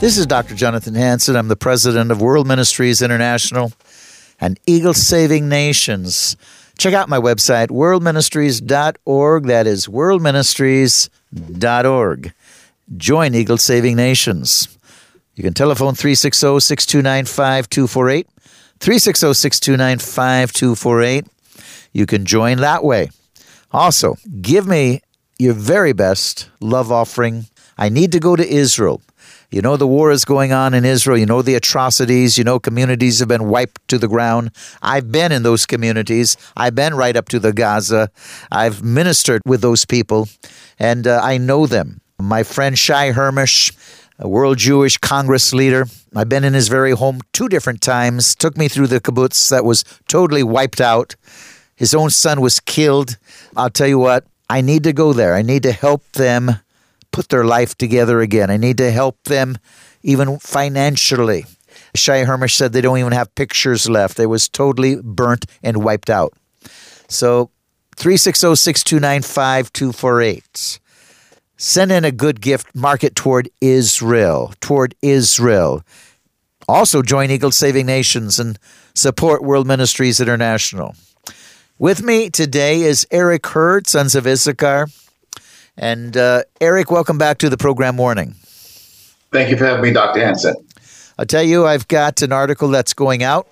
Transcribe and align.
This 0.00 0.16
is 0.16 0.26
Dr. 0.26 0.54
Jonathan 0.54 0.94
Hansen. 0.94 1.34
I'm 1.34 1.48
the 1.48 1.56
president 1.56 2.12
of 2.12 2.22
World 2.22 2.46
Ministries 2.46 3.02
International 3.02 3.72
and 4.40 4.60
Eagle 4.64 4.94
Saving 4.94 5.48
Nations. 5.48 6.36
Check 6.78 6.94
out 6.94 7.08
my 7.08 7.18
website, 7.18 7.70
worldministries.org. 7.70 9.46
That 9.46 9.66
is 9.66 9.88
worldministries.org. 9.88 12.32
Join 12.96 13.34
Eagle 13.34 13.58
Saving 13.58 13.96
Nations. 13.96 14.78
You 15.34 15.42
can 15.42 15.52
telephone 15.52 15.96
360 15.96 16.60
629 16.60 17.24
5248. 17.24 18.28
360 18.78 19.34
629 19.34 19.98
5248. 19.98 21.26
You 21.92 22.06
can 22.06 22.24
join 22.24 22.58
that 22.58 22.84
way. 22.84 23.10
Also, 23.72 24.14
give 24.40 24.64
me 24.64 25.00
your 25.40 25.54
very 25.54 25.92
best 25.92 26.50
love 26.60 26.92
offering. 26.92 27.46
I 27.76 27.88
need 27.88 28.12
to 28.12 28.20
go 28.20 28.36
to 28.36 28.48
Israel. 28.48 29.02
You 29.50 29.62
know, 29.62 29.78
the 29.78 29.86
war 29.86 30.10
is 30.10 30.26
going 30.26 30.52
on 30.52 30.74
in 30.74 30.84
Israel. 30.84 31.16
You 31.16 31.24
know, 31.24 31.40
the 31.40 31.54
atrocities. 31.54 32.36
You 32.36 32.44
know, 32.44 32.58
communities 32.58 33.18
have 33.20 33.28
been 33.28 33.48
wiped 33.48 33.86
to 33.88 33.98
the 33.98 34.08
ground. 34.08 34.50
I've 34.82 35.10
been 35.10 35.32
in 35.32 35.42
those 35.42 35.64
communities. 35.64 36.36
I've 36.56 36.74
been 36.74 36.94
right 36.94 37.16
up 37.16 37.28
to 37.30 37.38
the 37.38 37.52
Gaza. 37.52 38.10
I've 38.52 38.82
ministered 38.82 39.40
with 39.46 39.62
those 39.62 39.86
people, 39.86 40.28
and 40.78 41.06
uh, 41.06 41.20
I 41.22 41.38
know 41.38 41.66
them. 41.66 42.00
My 42.20 42.42
friend 42.42 42.78
Shai 42.78 43.12
Hermesh, 43.12 43.72
a 44.18 44.28
World 44.28 44.58
Jewish 44.58 44.98
Congress 44.98 45.54
leader, 45.54 45.86
I've 46.14 46.28
been 46.28 46.44
in 46.44 46.52
his 46.52 46.68
very 46.68 46.92
home 46.92 47.20
two 47.32 47.48
different 47.48 47.80
times, 47.80 48.34
took 48.34 48.56
me 48.56 48.68
through 48.68 48.88
the 48.88 49.00
kibbutz 49.00 49.48
that 49.50 49.64
was 49.64 49.84
totally 50.08 50.42
wiped 50.42 50.80
out. 50.80 51.16
His 51.74 51.94
own 51.94 52.10
son 52.10 52.40
was 52.40 52.60
killed. 52.60 53.16
I'll 53.56 53.70
tell 53.70 53.86
you 53.86 53.98
what, 53.98 54.24
I 54.50 54.60
need 54.60 54.84
to 54.84 54.92
go 54.92 55.12
there. 55.12 55.34
I 55.34 55.42
need 55.42 55.62
to 55.62 55.72
help 55.72 56.02
them 56.12 56.58
put 57.18 57.30
their 57.30 57.44
life 57.44 57.74
together 57.74 58.20
again. 58.20 58.48
I 58.48 58.56
need 58.56 58.78
to 58.78 58.92
help 58.92 59.24
them 59.24 59.58
even 60.04 60.38
financially. 60.38 61.46
Shai 61.96 62.22
Hermesh 62.22 62.54
said 62.54 62.72
they 62.72 62.80
don't 62.80 62.98
even 62.98 63.10
have 63.10 63.34
pictures 63.34 63.88
left. 63.88 64.20
It 64.20 64.26
was 64.26 64.48
totally 64.48 65.00
burnt 65.02 65.44
and 65.60 65.82
wiped 65.82 66.10
out. 66.10 66.32
So 67.08 67.50
360 67.96 68.54
629 68.54 69.22
5248. 69.22 70.78
Send 71.56 71.90
in 71.90 72.04
a 72.04 72.12
good 72.12 72.40
gift, 72.40 72.72
mark 72.72 73.02
it 73.02 73.16
toward 73.16 73.50
Israel, 73.60 74.54
toward 74.60 74.94
Israel. 75.02 75.82
Also 76.68 77.02
join 77.02 77.32
Eagle 77.32 77.50
Saving 77.50 77.86
Nations 77.86 78.38
and 78.38 78.60
support 78.94 79.42
World 79.42 79.66
Ministries 79.66 80.20
International. 80.20 80.94
With 81.80 82.00
me 82.00 82.30
today 82.30 82.82
is 82.82 83.08
Eric 83.10 83.44
Hurd, 83.48 83.88
Sons 83.88 84.14
of 84.14 84.24
Issachar. 84.24 84.86
And 85.78 86.16
uh, 86.16 86.42
Eric, 86.60 86.90
welcome 86.90 87.18
back 87.18 87.38
to 87.38 87.48
the 87.48 87.56
program 87.56 87.96
Warning. 87.96 88.34
Thank 89.30 89.48
you 89.48 89.56
for 89.56 89.64
having 89.64 89.82
me, 89.82 89.92
Dr. 89.92 90.18
Hansen. 90.18 90.56
I'll 91.16 91.24
tell 91.26 91.42
you, 91.42 91.66
I've 91.66 91.86
got 91.86 92.20
an 92.20 92.32
article 92.32 92.68
that's 92.68 92.92
going 92.94 93.22
out. 93.22 93.46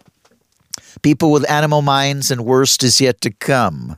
People 1.02 1.30
with 1.30 1.48
animal 1.48 1.82
minds 1.82 2.32
and 2.32 2.44
worst 2.44 2.82
is 2.82 3.00
yet 3.00 3.20
to 3.20 3.30
come. 3.30 3.96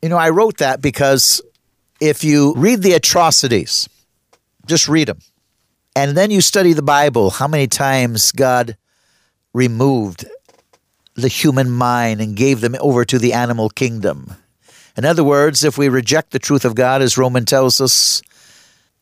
You 0.00 0.08
know, 0.08 0.16
I 0.16 0.30
wrote 0.30 0.58
that 0.58 0.80
because 0.80 1.42
if 2.00 2.24
you 2.24 2.54
read 2.56 2.82
the 2.82 2.94
atrocities, 2.94 3.86
just 4.66 4.88
read 4.88 5.08
them, 5.08 5.18
and 5.94 6.16
then 6.16 6.30
you 6.30 6.40
study 6.40 6.72
the 6.72 6.82
Bible, 6.82 7.30
how 7.30 7.48
many 7.48 7.66
times 7.66 8.32
God 8.32 8.78
removed 9.52 10.24
the 11.14 11.28
human 11.28 11.70
mind 11.70 12.22
and 12.22 12.34
gave 12.34 12.62
them 12.62 12.76
over 12.80 13.04
to 13.04 13.18
the 13.18 13.34
animal 13.34 13.68
kingdom. 13.68 14.34
In 14.96 15.04
other 15.04 15.24
words, 15.24 15.64
if 15.64 15.78
we 15.78 15.88
reject 15.88 16.32
the 16.32 16.38
truth 16.38 16.64
of 16.64 16.74
God, 16.74 17.00
as 17.02 17.16
Roman 17.16 17.44
tells 17.44 17.80
us, 17.80 18.22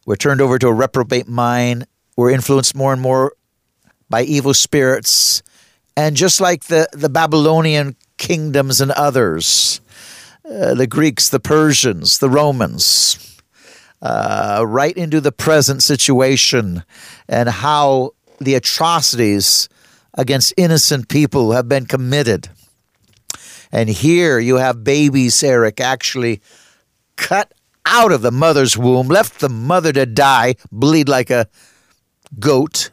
we're 0.06 0.16
turned 0.16 0.40
over 0.40 0.58
to 0.58 0.68
a 0.68 0.72
reprobate 0.72 1.28
mind, 1.28 1.86
we're 2.16 2.30
influenced 2.30 2.74
more 2.74 2.92
and 2.92 3.02
more 3.02 3.32
by 4.08 4.22
evil 4.22 4.54
spirits, 4.54 5.42
and 5.96 6.16
just 6.16 6.40
like 6.40 6.64
the, 6.64 6.88
the 6.92 7.08
Babylonian 7.08 7.96
kingdoms 8.16 8.80
and 8.80 8.90
others, 8.92 9.80
uh, 10.44 10.74
the 10.74 10.86
Greeks, 10.86 11.28
the 11.28 11.40
Persians, 11.40 12.18
the 12.18 12.30
Romans, 12.30 13.38
uh, 14.02 14.64
right 14.66 14.96
into 14.96 15.20
the 15.20 15.32
present 15.32 15.82
situation 15.82 16.84
and 17.28 17.48
how 17.48 18.12
the 18.40 18.54
atrocities 18.54 19.68
against 20.14 20.54
innocent 20.56 21.08
people 21.08 21.52
have 21.52 21.68
been 21.68 21.86
committed. 21.86 22.48
And 23.72 23.88
here 23.88 24.38
you 24.38 24.56
have 24.56 24.84
babies, 24.84 25.42
Eric, 25.42 25.80
actually 25.80 26.40
cut 27.16 27.52
out 27.86 28.12
of 28.12 28.22
the 28.22 28.32
mother's 28.32 28.76
womb, 28.76 29.08
left 29.08 29.40
the 29.40 29.48
mother 29.48 29.92
to 29.92 30.06
die, 30.06 30.56
bleed 30.70 31.08
like 31.08 31.30
a 31.30 31.48
goat, 32.38 32.90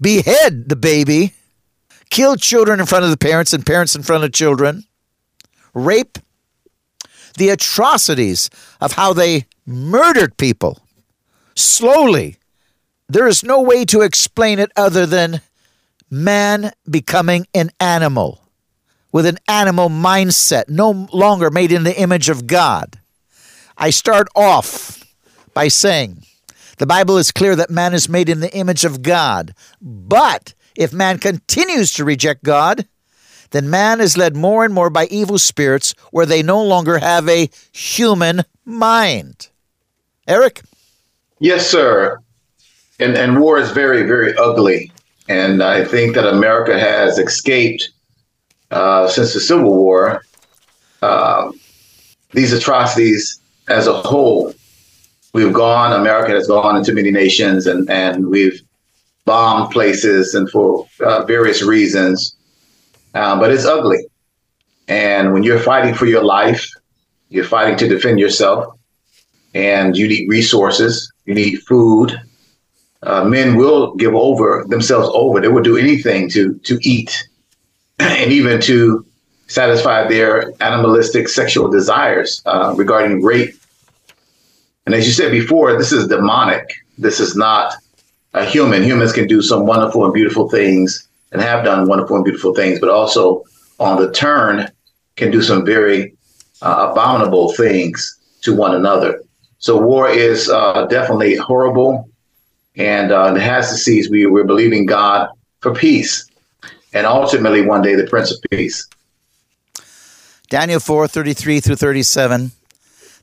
behead 0.00 0.68
the 0.68 0.76
baby, 0.76 1.32
kill 2.10 2.36
children 2.36 2.80
in 2.80 2.86
front 2.86 3.04
of 3.04 3.10
the 3.10 3.16
parents 3.16 3.52
and 3.52 3.64
parents 3.64 3.96
in 3.96 4.02
front 4.02 4.24
of 4.24 4.32
children, 4.32 4.84
rape, 5.74 6.18
the 7.38 7.48
atrocities 7.48 8.50
of 8.80 8.92
how 8.92 9.12
they 9.12 9.46
murdered 9.64 10.36
people 10.36 10.80
slowly. 11.54 12.36
There 13.08 13.26
is 13.26 13.42
no 13.42 13.60
way 13.62 13.84
to 13.86 14.02
explain 14.02 14.58
it 14.58 14.70
other 14.76 15.06
than 15.06 15.40
man 16.10 16.72
becoming 16.88 17.46
an 17.54 17.70
animal 17.80 18.41
with 19.12 19.26
an 19.26 19.38
animal 19.46 19.88
mindset, 19.88 20.68
no 20.68 21.06
longer 21.12 21.50
made 21.50 21.70
in 21.70 21.84
the 21.84 21.98
image 22.00 22.28
of 22.28 22.46
God. 22.46 22.98
I 23.76 23.90
start 23.90 24.28
off 24.34 25.04
by 25.54 25.68
saying 25.68 26.24
the 26.78 26.86
Bible 26.86 27.18
is 27.18 27.30
clear 27.30 27.54
that 27.54 27.70
man 27.70 27.94
is 27.94 28.08
made 28.08 28.28
in 28.28 28.40
the 28.40 28.52
image 28.54 28.84
of 28.84 29.02
God. 29.02 29.54
But 29.80 30.54
if 30.74 30.92
man 30.92 31.18
continues 31.18 31.92
to 31.94 32.04
reject 32.04 32.42
God, 32.42 32.88
then 33.50 33.70
man 33.70 34.00
is 34.00 34.16
led 34.16 34.34
more 34.34 34.64
and 34.64 34.74
more 34.74 34.90
by 34.90 35.06
evil 35.06 35.38
spirits 35.38 35.94
where 36.10 36.26
they 36.26 36.42
no 36.42 36.62
longer 36.62 36.98
have 36.98 37.28
a 37.28 37.50
human 37.72 38.42
mind. 38.64 39.50
Eric? 40.26 40.62
Yes, 41.38 41.68
sir. 41.68 42.18
And, 42.98 43.16
and 43.16 43.40
war 43.40 43.58
is 43.58 43.70
very, 43.70 44.04
very 44.04 44.34
ugly. 44.36 44.90
And 45.28 45.62
I 45.62 45.84
think 45.84 46.14
that 46.14 46.26
America 46.26 46.78
has 46.78 47.18
escaped 47.18 47.90
uh, 48.72 49.06
since 49.06 49.34
the 49.34 49.40
Civil 49.40 49.76
War, 49.76 50.24
uh, 51.02 51.52
these 52.32 52.52
atrocities 52.52 53.40
as 53.68 53.86
a 53.86 53.92
whole, 53.92 54.52
we've 55.34 55.52
gone, 55.52 55.92
America 55.92 56.32
has 56.32 56.48
gone 56.48 56.76
into 56.76 56.92
many 56.92 57.10
nations 57.10 57.66
and, 57.66 57.88
and 57.90 58.28
we've 58.28 58.60
bombed 59.24 59.70
places 59.70 60.34
and 60.34 60.50
for 60.50 60.86
uh, 61.00 61.24
various 61.24 61.62
reasons. 61.62 62.36
Uh, 63.14 63.38
but 63.38 63.52
it's 63.52 63.66
ugly. 63.66 64.06
And 64.88 65.32
when 65.32 65.42
you're 65.42 65.60
fighting 65.60 65.94
for 65.94 66.06
your 66.06 66.24
life, 66.24 66.66
you're 67.28 67.44
fighting 67.44 67.78
to 67.78 67.88
defend 67.88 68.18
yourself, 68.18 68.76
and 69.54 69.96
you 69.96 70.08
need 70.08 70.28
resources, 70.28 71.10
you 71.24 71.34
need 71.34 71.60
food. 71.62 72.20
Uh, 73.02 73.24
men 73.24 73.56
will 73.56 73.94
give 73.96 74.14
over 74.14 74.64
themselves 74.68 75.08
over. 75.12 75.40
They 75.40 75.48
will 75.48 75.62
do 75.62 75.76
anything 75.76 76.28
to 76.30 76.54
to 76.64 76.78
eat 76.82 77.26
and 78.02 78.32
even 78.32 78.60
to 78.62 79.04
satisfy 79.46 80.08
their 80.08 80.52
animalistic 80.60 81.28
sexual 81.28 81.70
desires 81.70 82.42
uh, 82.46 82.74
regarding 82.76 83.22
rape. 83.22 83.54
And 84.86 84.94
as 84.94 85.06
you 85.06 85.12
said 85.12 85.30
before, 85.30 85.76
this 85.78 85.92
is 85.92 86.08
demonic. 86.08 86.72
This 86.98 87.20
is 87.20 87.36
not 87.36 87.74
a 88.34 88.44
human. 88.44 88.82
Humans 88.82 89.12
can 89.12 89.26
do 89.26 89.42
some 89.42 89.66
wonderful 89.66 90.04
and 90.04 90.14
beautiful 90.14 90.48
things 90.48 91.06
and 91.32 91.40
have 91.40 91.64
done 91.64 91.86
wonderful 91.86 92.16
and 92.16 92.24
beautiful 92.24 92.54
things, 92.54 92.80
but 92.80 92.88
also 92.88 93.44
on 93.78 94.00
the 94.00 94.12
turn 94.12 94.70
can 95.16 95.30
do 95.30 95.42
some 95.42 95.64
very 95.64 96.14
uh, 96.62 96.88
abominable 96.90 97.52
things 97.52 98.18
to 98.42 98.54
one 98.54 98.74
another. 98.74 99.22
So 99.58 99.76
war 99.76 100.08
is 100.08 100.48
uh, 100.48 100.86
definitely 100.86 101.36
horrible, 101.36 102.08
and 102.76 103.12
uh, 103.12 103.34
it 103.34 103.40
has 103.40 103.70
to 103.70 103.76
cease. 103.76 104.08
We, 104.08 104.26
we're 104.26 104.44
believing 104.44 104.86
God 104.86 105.28
for 105.60 105.72
peace, 105.72 106.28
and 106.92 107.06
ultimately 107.06 107.62
one 107.62 107.82
day 107.82 107.94
the 107.94 108.06
Prince 108.06 108.32
of 108.32 108.38
Peace. 108.50 108.88
Daniel 110.48 110.80
4 110.80 111.08
33 111.08 111.60
through 111.60 111.76
37. 111.76 112.52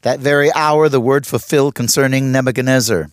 That 0.02 0.20
very 0.20 0.52
hour, 0.54 0.88
the 0.88 1.02
word 1.02 1.28
fulfilled 1.28 1.76
concerning 1.76 2.32
Nebuchadnezzar. 2.32 3.12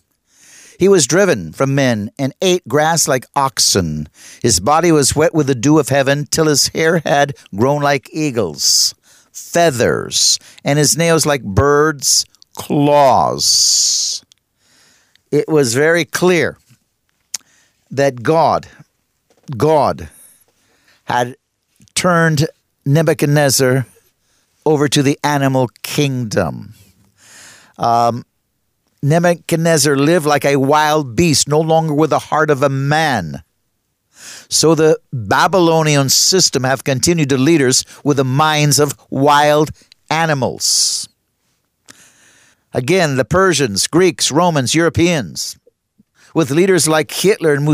He 0.79 0.87
was 0.87 1.07
driven 1.07 1.51
from 1.53 1.75
men 1.75 2.11
and 2.17 2.33
ate 2.41 2.67
grass 2.67 3.07
like 3.07 3.25
oxen. 3.35 4.07
His 4.41 4.59
body 4.59 4.91
was 4.91 5.15
wet 5.15 5.33
with 5.33 5.47
the 5.47 5.55
dew 5.55 5.79
of 5.79 5.89
heaven 5.89 6.27
till 6.29 6.45
his 6.45 6.69
hair 6.69 6.99
had 6.99 7.35
grown 7.55 7.81
like 7.81 8.09
eagles' 8.13 8.93
feathers, 9.31 10.39
and 10.63 10.79
his 10.79 10.97
nails 10.97 11.25
like 11.25 11.43
birds' 11.43 12.25
claws. 12.55 14.23
It 15.31 15.47
was 15.47 15.73
very 15.73 16.05
clear 16.05 16.57
that 17.91 18.23
God, 18.23 18.67
God, 19.57 20.09
had 21.07 21.37
turned 21.95 22.47
Nebuchadnezzar 22.85 23.85
over 24.65 24.87
to 24.89 25.01
the 25.01 25.17
animal 25.23 25.69
kingdom. 25.81 26.73
Um, 27.77 28.25
Nebuchadnezzar 29.01 29.95
lived 29.95 30.25
like 30.25 30.43
a 30.43 30.57
wild 30.57 31.15
beast, 31.15 31.47
no 31.47 31.61
longer 31.61 31.93
with 31.93 32.09
the 32.09 32.19
heart 32.19 32.49
of 32.49 32.61
a 32.61 32.69
man. 32.69 33.41
So 34.49 34.75
the 34.75 34.99
Babylonian 35.13 36.09
system 36.09 36.65
have 36.65 36.83
continued 36.83 37.29
to 37.29 37.37
leaders 37.37 37.85
with 38.03 38.17
the 38.17 38.25
minds 38.25 38.77
of 38.77 38.97
wild 39.09 39.71
animals. 40.09 41.07
Again, 42.73 43.15
the 43.15 43.25
Persians, 43.25 43.87
Greeks, 43.87 44.29
Romans, 44.29 44.75
Europeans, 44.75 45.57
with 46.33 46.51
leaders 46.51 46.87
like 46.87 47.11
Hitler 47.11 47.53
and 47.53 47.65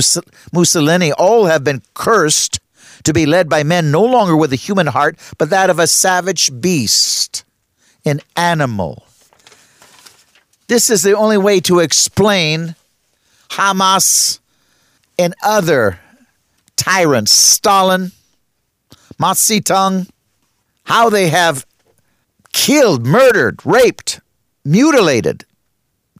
Mussolini, 0.53 1.11
all 1.13 1.45
have 1.47 1.63
been 1.63 1.81
cursed 1.95 2.59
to 3.03 3.13
be 3.13 3.25
led 3.25 3.49
by 3.49 3.63
men 3.63 3.91
no 3.91 4.03
longer 4.03 4.35
with 4.35 4.53
a 4.53 4.57
human 4.57 4.87
heart, 4.87 5.17
but 5.37 5.49
that 5.49 5.69
of 5.69 5.79
a 5.79 5.87
savage 5.87 6.49
beast, 6.61 7.43
an 8.05 8.21
animal. 8.35 9.05
This 10.67 10.89
is 10.89 11.03
the 11.03 11.15
only 11.15 11.37
way 11.37 11.59
to 11.61 11.79
explain 11.79 12.75
Hamas 13.49 14.39
and 15.19 15.35
other 15.43 15.99
tyrants, 16.75 17.31
Stalin, 17.31 18.11
Mao 19.19 19.33
Zedong, 19.33 20.09
how 20.85 21.09
they 21.09 21.29
have 21.29 21.65
killed, 22.51 23.05
murdered, 23.05 23.59
raped, 23.65 24.19
mutilated, 24.65 25.45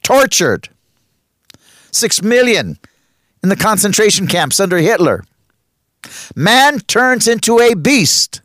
tortured. 0.04 0.70
Six 1.92 2.22
million 2.22 2.80
in 3.42 3.50
the 3.50 3.56
concentration 3.56 4.28
camps 4.28 4.60
under 4.60 4.78
Hitler. 4.78 5.24
Man 6.36 6.80
turns 6.80 7.28
into 7.28 7.60
a 7.60 7.74
beast, 7.74 8.42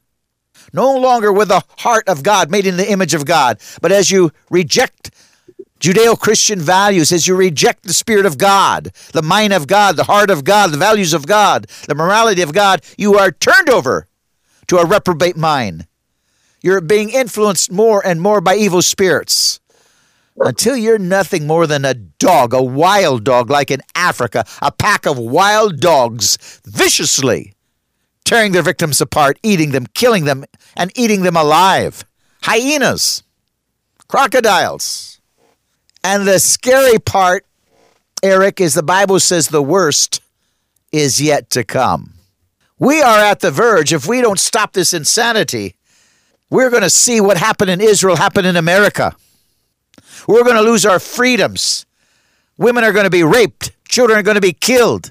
no 0.73 0.97
longer 0.97 1.33
with 1.33 1.49
the 1.49 1.63
heart 1.79 2.09
of 2.09 2.23
God, 2.23 2.51
made 2.51 2.67
in 2.67 2.77
the 2.77 2.91
image 2.91 3.15
of 3.15 3.25
God, 3.25 3.59
but 3.81 3.93
as 3.93 4.11
you 4.11 4.33
reject 4.51 5.11
Judeo 5.81 6.19
Christian 6.19 6.59
values 6.59 7.13
as 7.13 7.29
you 7.29 7.37
reject 7.37 7.85
the 7.85 7.93
Spirit 7.93 8.27
of 8.27 8.37
God, 8.37 8.91
the 9.13 9.23
mind 9.23 9.53
of 9.53 9.69
God, 9.69 9.97
the 9.97 10.05
heart 10.05 10.29
of 10.29 10.43
God, 10.43 10.73
the 10.73 10.77
values 10.77 11.13
of 11.13 11.27
God, 11.27 11.69
the 11.87 11.95
morality 11.95 12.43
of 12.43 12.53
God, 12.53 12.83
you 12.97 13.17
are 13.17 13.31
turned 13.31 13.71
over 13.71 14.09
to 14.67 14.79
a 14.79 14.85
reprobate 14.85 15.37
mind. 15.37 15.87
You're 16.63 16.81
being 16.81 17.11
influenced 17.11 17.71
more 17.71 18.05
and 18.05 18.21
more 18.21 18.41
by 18.41 18.57
evil 18.57 18.83
spirits 18.83 19.58
until 20.41 20.77
you're 20.77 20.99
nothing 20.99 21.47
more 21.47 21.67
than 21.67 21.85
a 21.85 21.95
dog, 21.95 22.53
a 22.55 22.63
wild 22.63 23.25
dog 23.25 23.51
like 23.51 23.71
in 23.71 23.81
Africa, 23.95 24.45
a 24.63 24.73
pack 24.73 25.07
of 25.07 25.19
wild 25.19 25.81
dogs 25.81 26.61
viciously 26.65 27.55
tearing 28.25 28.53
their 28.53 28.63
victims 28.63 29.01
apart, 29.01 29.39
eating 29.43 29.71
them, 29.73 29.87
killing 29.95 30.25
them, 30.25 30.45
and 30.77 30.93
eating 30.95 31.23
them 31.23 31.37
alive. 31.37 32.05
Hyenas, 32.43 33.23
crocodiles 34.07 35.19
and 36.05 36.27
the 36.27 36.39
scary 36.39 36.99
part, 36.99 37.45
Eric, 38.23 38.61
is 38.61 38.75
the 38.75 38.83
Bible 38.83 39.21
says 39.21 39.49
the 39.49 39.63
worst 39.63 40.21
is 40.93 41.21
yet 41.21 41.51
to 41.51 41.65
come. 41.65 42.15
We 42.79 43.03
are 43.03 43.19
at 43.19 43.41
the 43.41 43.51
verge. 43.51 43.93
If 43.93 44.07
we 44.07 44.21
don't 44.21 44.39
stop 44.39 44.73
this 44.73 44.95
insanity, 44.95 45.75
we're 46.51 46.71
going 46.71 46.83
to 46.83 46.91
see 46.91 47.21
what 47.21 47.37
happened 47.37 47.71
in 47.71 47.81
Israel 47.81 48.17
happen 48.17 48.45
in 48.45 48.57
America. 48.57 49.17
We're 50.29 50.45
going 50.45 50.57
to 50.57 50.63
lose 50.63 50.87
our 50.87 51.01
freedoms. 51.01 51.87
Women 52.57 52.85
are 52.85 52.93
going 52.93 53.05
to 53.05 53.11
be 53.11 53.25
raped. 53.25 53.73
Children 53.89 54.19
are 54.19 54.23
going 54.23 54.37
to 54.37 54.41
be 54.41 54.53
killed. 54.53 55.11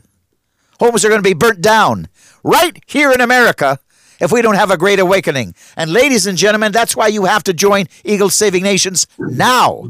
Homes 0.79 1.03
are 1.03 1.09
going 1.09 1.21
to 1.21 1.29
be 1.29 1.33
burnt 1.33 1.59
down 1.59 2.07
right 2.43 2.81
here 2.85 3.11
in 3.11 3.19
America 3.19 3.79
if 4.21 4.31
we 4.31 4.41
don't 4.41 4.55
have 4.55 4.71
a 4.71 4.77
great 4.77 4.99
awakening. 4.99 5.55
And 5.75 5.91
ladies 5.91 6.27
and 6.27 6.37
gentlemen, 6.37 6.71
that's 6.71 6.95
why 6.95 7.07
you 7.07 7.25
have 7.25 7.43
to 7.43 7.53
join 7.53 7.87
Eagle 8.05 8.29
Saving 8.29 8.63
Nations 8.63 9.07
now 9.17 9.89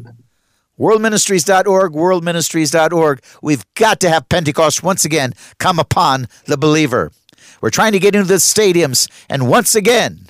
worldministries.org, 0.79 1.93
worldministries.org. 1.93 3.21
We've 3.41 3.65
got 3.73 3.99
to 4.01 4.09
have 4.09 4.29
Pentecost 4.29 4.83
once 4.83 5.05
again 5.05 5.33
come 5.57 5.79
upon 5.79 6.27
the 6.45 6.57
believer. 6.57 7.11
We're 7.61 7.71
trying 7.71 7.93
to 7.93 7.99
get 7.99 8.15
into 8.15 8.27
the 8.27 8.35
stadiums, 8.35 9.09
and 9.29 9.49
once 9.49 9.75
again, 9.75 10.27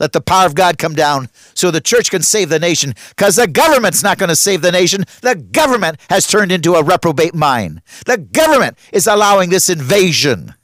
let 0.00 0.12
the 0.12 0.20
power 0.20 0.46
of 0.46 0.56
God 0.56 0.78
come 0.78 0.94
down 0.94 1.28
so 1.54 1.70
the 1.70 1.80
church 1.80 2.10
can 2.10 2.22
save 2.22 2.48
the 2.48 2.58
nation 2.58 2.94
because 3.10 3.36
the 3.36 3.46
government's 3.46 4.02
not 4.02 4.18
going 4.18 4.30
to 4.30 4.36
save 4.36 4.62
the 4.62 4.72
nation. 4.72 5.04
The 5.22 5.36
government 5.36 6.00
has 6.10 6.26
turned 6.26 6.50
into 6.50 6.74
a 6.74 6.82
reprobate 6.82 7.34
mind. 7.34 7.82
The 8.06 8.18
government 8.18 8.76
is 8.92 9.06
allowing 9.06 9.50
this 9.50 9.68
invasion. 9.68 10.54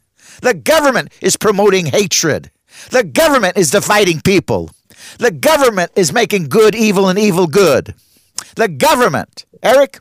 The 0.43 0.55
government 0.55 1.13
is 1.21 1.37
promoting 1.37 1.87
hatred. 1.87 2.51
The 2.91 3.05
government 3.05 3.57
is 3.57 3.71
dividing 3.71 4.23
people. 4.23 4.71
The 5.19 5.31
government 5.31 5.93
is 5.95 6.13
making 6.13 6.49
good 6.49 6.75
evil 6.75 7.09
and 7.09 7.19
evil 7.19 7.47
good 7.47 7.95
the 8.57 8.69
government. 8.69 9.45
Eric? 9.63 10.01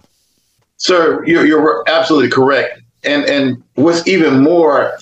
Sir, 0.78 1.24
you're, 1.26 1.46
you're 1.46 1.84
absolutely 1.88 2.30
correct. 2.30 2.82
And, 3.04 3.24
and 3.26 3.64
what's 3.76 4.08
even 4.08 4.42
more 4.42 4.98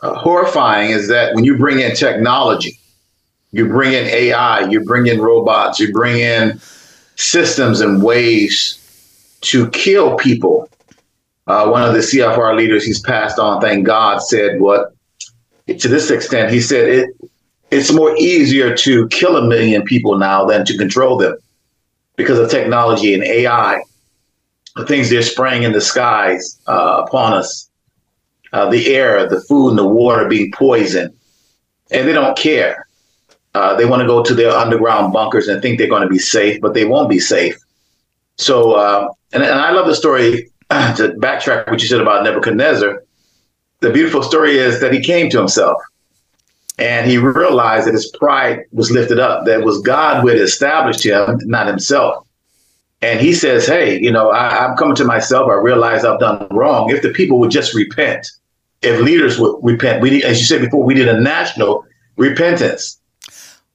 uh, 0.00 0.14
horrifying 0.14 0.90
is 0.90 1.08
that 1.08 1.34
when 1.34 1.44
you 1.44 1.56
bring 1.56 1.80
in 1.80 1.94
technology, 1.94 2.78
you 3.52 3.68
bring 3.68 3.92
in 3.92 4.06
AI, 4.06 4.60
you 4.68 4.84
bring 4.84 5.06
in 5.06 5.20
robots, 5.20 5.78
you 5.78 5.92
bring 5.92 6.18
in 6.18 6.58
systems 7.16 7.80
and 7.80 8.02
ways 8.02 8.78
to 9.42 9.68
kill 9.70 10.16
people. 10.16 10.68
Uh, 11.46 11.68
one 11.68 11.82
of 11.82 11.92
the 11.92 12.00
CFR 12.00 12.56
leaders 12.56 12.84
he's 12.84 13.00
passed 13.00 13.38
on, 13.38 13.60
thank 13.60 13.86
God, 13.86 14.22
said 14.22 14.60
what 14.60 14.94
to 15.66 15.88
this 15.88 16.10
extent. 16.10 16.50
He 16.50 16.60
said 16.60 16.88
it 16.88 17.10
it's 17.72 17.90
more 17.90 18.14
easier 18.18 18.76
to 18.76 19.08
kill 19.08 19.38
a 19.38 19.48
million 19.48 19.82
people 19.82 20.18
now 20.18 20.44
than 20.44 20.64
to 20.66 20.76
control 20.76 21.16
them 21.16 21.36
because 22.16 22.38
of 22.38 22.50
technology 22.50 23.14
and 23.14 23.24
AI, 23.24 23.82
the 24.76 24.84
things 24.84 25.08
they're 25.08 25.22
spraying 25.22 25.62
in 25.62 25.72
the 25.72 25.80
skies 25.80 26.60
uh, 26.66 27.02
upon 27.06 27.32
us, 27.32 27.70
uh, 28.52 28.68
the 28.68 28.94
air, 28.94 29.26
the 29.26 29.40
food, 29.40 29.70
and 29.70 29.78
the 29.78 29.88
water 29.88 30.28
being 30.28 30.52
poisoned, 30.52 31.14
and 31.90 32.06
they 32.06 32.12
don't 32.12 32.36
care. 32.36 32.86
Uh, 33.54 33.74
they 33.76 33.84
want 33.84 34.00
to 34.00 34.06
go 34.06 34.22
to 34.22 34.34
their 34.34 34.50
underground 34.50 35.12
bunkers 35.12 35.48
and 35.48 35.60
think 35.60 35.78
they're 35.78 35.88
going 35.88 36.02
to 36.02 36.08
be 36.08 36.18
safe, 36.18 36.60
but 36.60 36.74
they 36.74 36.84
won't 36.84 37.10
be 37.10 37.20
safe. 37.20 37.56
So, 38.38 38.72
uh, 38.72 39.08
and, 39.32 39.42
and 39.42 39.58
I 39.58 39.72
love 39.72 39.86
the 39.86 39.94
story 39.94 40.50
to 40.70 41.14
backtrack 41.18 41.70
what 41.70 41.82
you 41.82 41.88
said 41.88 42.00
about 42.00 42.24
Nebuchadnezzar. 42.24 43.04
The 43.80 43.90
beautiful 43.90 44.22
story 44.22 44.56
is 44.56 44.80
that 44.80 44.92
he 44.92 45.02
came 45.02 45.28
to 45.30 45.38
himself 45.38 45.82
and 46.78 47.08
he 47.08 47.18
realized 47.18 47.86
that 47.86 47.94
his 47.94 48.10
pride 48.18 48.64
was 48.72 48.90
lifted 48.90 49.18
up, 49.18 49.44
that 49.44 49.64
was 49.64 49.80
God 49.82 50.22
who 50.22 50.28
had 50.28 50.38
established 50.38 51.04
him, 51.04 51.38
not 51.42 51.66
himself. 51.66 52.26
And 53.02 53.20
he 53.20 53.34
says, 53.34 53.66
Hey, 53.66 54.00
you 54.00 54.10
know, 54.10 54.30
I, 54.30 54.64
am 54.64 54.76
coming 54.76 54.94
to 54.96 55.04
myself. 55.04 55.50
I 55.50 55.54
realize 55.54 56.04
I've 56.04 56.20
done 56.20 56.46
wrong. 56.50 56.90
If 56.90 57.02
the 57.02 57.10
people 57.10 57.38
would 57.40 57.50
just 57.50 57.74
repent, 57.74 58.30
if 58.80 59.00
leaders 59.00 59.38
would 59.38 59.56
repent, 59.62 60.00
we 60.00 60.22
as 60.22 60.38
you 60.38 60.46
said 60.46 60.60
before, 60.60 60.84
we 60.84 60.94
did 60.94 61.08
a 61.08 61.20
national 61.20 61.84
repentance. 62.16 63.00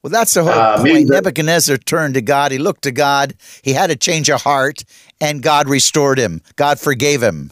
Well, 0.03 0.11
that's 0.11 0.33
the 0.33 0.43
whole 0.43 0.53
uh, 0.53 0.77
point. 0.77 1.09
Nebuchadnezzar 1.09 1.77
turned 1.77 2.13
to 2.13 2.21
God. 2.21 2.51
He 2.51 2.57
looked 2.57 2.83
to 2.83 2.91
God. 2.91 3.33
He 3.63 3.73
had 3.73 3.89
a 3.89 3.95
change 3.95 4.29
of 4.29 4.41
heart, 4.43 4.83
and 5.19 5.41
God 5.41 5.67
restored 5.67 6.17
him. 6.17 6.41
God 6.55 6.79
forgave 6.79 7.21
him. 7.21 7.51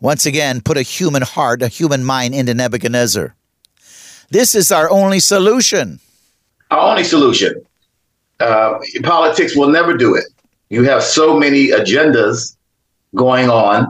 Once 0.00 0.26
again, 0.26 0.60
put 0.60 0.76
a 0.76 0.82
human 0.82 1.22
heart, 1.22 1.62
a 1.62 1.68
human 1.68 2.04
mind 2.04 2.34
into 2.34 2.54
Nebuchadnezzar. 2.54 3.34
This 4.30 4.54
is 4.54 4.72
our 4.72 4.90
only 4.90 5.20
solution. 5.20 6.00
our 6.70 6.90
only 6.90 7.04
solution. 7.04 7.62
Uh, 8.40 8.78
politics 9.02 9.56
will 9.56 9.70
never 9.70 9.96
do 9.96 10.14
it. 10.14 10.24
You 10.68 10.82
have 10.84 11.02
so 11.02 11.38
many 11.38 11.68
agendas 11.68 12.56
going 13.14 13.48
on. 13.48 13.88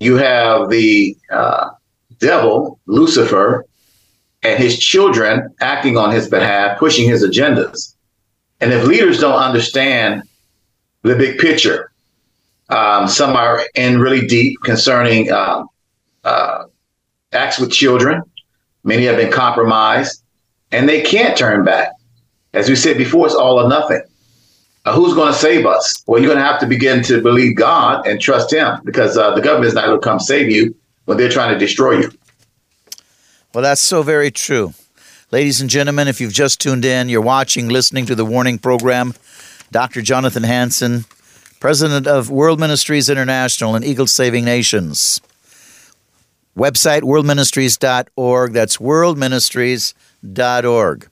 You 0.00 0.16
have 0.16 0.68
the 0.68 1.16
uh, 1.32 1.70
devil, 2.18 2.78
Lucifer, 2.86 3.64
and 4.42 4.62
his 4.62 4.78
children 4.78 5.54
acting 5.60 5.96
on 5.96 6.12
his 6.12 6.28
behalf, 6.28 6.78
pushing 6.78 7.08
his 7.08 7.24
agendas. 7.24 7.94
And 8.60 8.72
if 8.72 8.84
leaders 8.86 9.20
don't 9.20 9.38
understand 9.38 10.22
the 11.02 11.16
big 11.16 11.38
picture, 11.38 11.90
um, 12.68 13.08
some 13.08 13.34
are 13.34 13.62
in 13.74 13.98
really 13.98 14.26
deep 14.26 14.58
concerning 14.62 15.32
um, 15.32 15.68
uh, 16.24 16.64
acts 17.32 17.58
with 17.58 17.72
children. 17.72 18.22
Many 18.84 19.04
have 19.04 19.16
been 19.16 19.32
compromised, 19.32 20.22
and 20.70 20.88
they 20.88 21.02
can't 21.02 21.36
turn 21.36 21.64
back. 21.64 21.92
As 22.52 22.68
we 22.68 22.76
said 22.76 22.96
before, 22.96 23.26
it's 23.26 23.34
all 23.34 23.60
or 23.60 23.68
nothing. 23.68 24.02
Uh, 24.84 24.92
who's 24.94 25.14
going 25.14 25.32
to 25.32 25.38
save 25.38 25.66
us? 25.66 26.02
Well, 26.06 26.20
you're 26.20 26.32
going 26.32 26.42
to 26.42 26.50
have 26.50 26.60
to 26.60 26.66
begin 26.66 27.02
to 27.04 27.20
believe 27.20 27.56
God 27.56 28.06
and 28.06 28.20
trust 28.20 28.52
Him 28.52 28.80
because 28.84 29.18
uh, 29.18 29.34
the 29.34 29.40
government 29.40 29.68
is 29.68 29.74
not 29.74 29.86
going 29.86 30.00
to 30.00 30.04
come 30.04 30.20
save 30.20 30.50
you 30.50 30.74
when 31.04 31.18
they're 31.18 31.28
trying 31.28 31.52
to 31.52 31.58
destroy 31.58 32.00
you. 32.00 32.10
Well, 33.58 33.64
that's 33.64 33.82
so 33.82 34.04
very 34.04 34.30
true. 34.30 34.72
Ladies 35.32 35.60
and 35.60 35.68
gentlemen, 35.68 36.06
if 36.06 36.20
you've 36.20 36.32
just 36.32 36.60
tuned 36.60 36.84
in, 36.84 37.08
you're 37.08 37.20
watching, 37.20 37.68
listening 37.68 38.06
to 38.06 38.14
the 38.14 38.24
Warning 38.24 38.60
Program. 38.60 39.14
Dr. 39.72 40.00
Jonathan 40.00 40.44
Hansen, 40.44 41.06
President 41.58 42.06
of 42.06 42.30
World 42.30 42.60
Ministries 42.60 43.10
International 43.10 43.74
and 43.74 43.84
Eagle 43.84 44.06
Saving 44.06 44.44
Nations. 44.44 45.20
Website 46.56 47.00
worldministries.org. 47.00 48.52
That's 48.52 48.76
worldministries.org. 48.76 51.08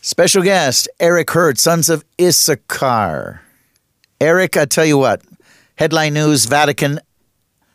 Special 0.00 0.42
guest, 0.42 0.88
Eric 0.98 1.30
Hurd, 1.30 1.58
Sons 1.58 1.90
of 1.90 2.06
Issachar. 2.18 3.42
Eric, 4.18 4.56
I 4.56 4.64
tell 4.64 4.86
you 4.86 4.96
what, 4.96 5.20
headline 5.74 6.14
news 6.14 6.46
Vatican 6.46 7.00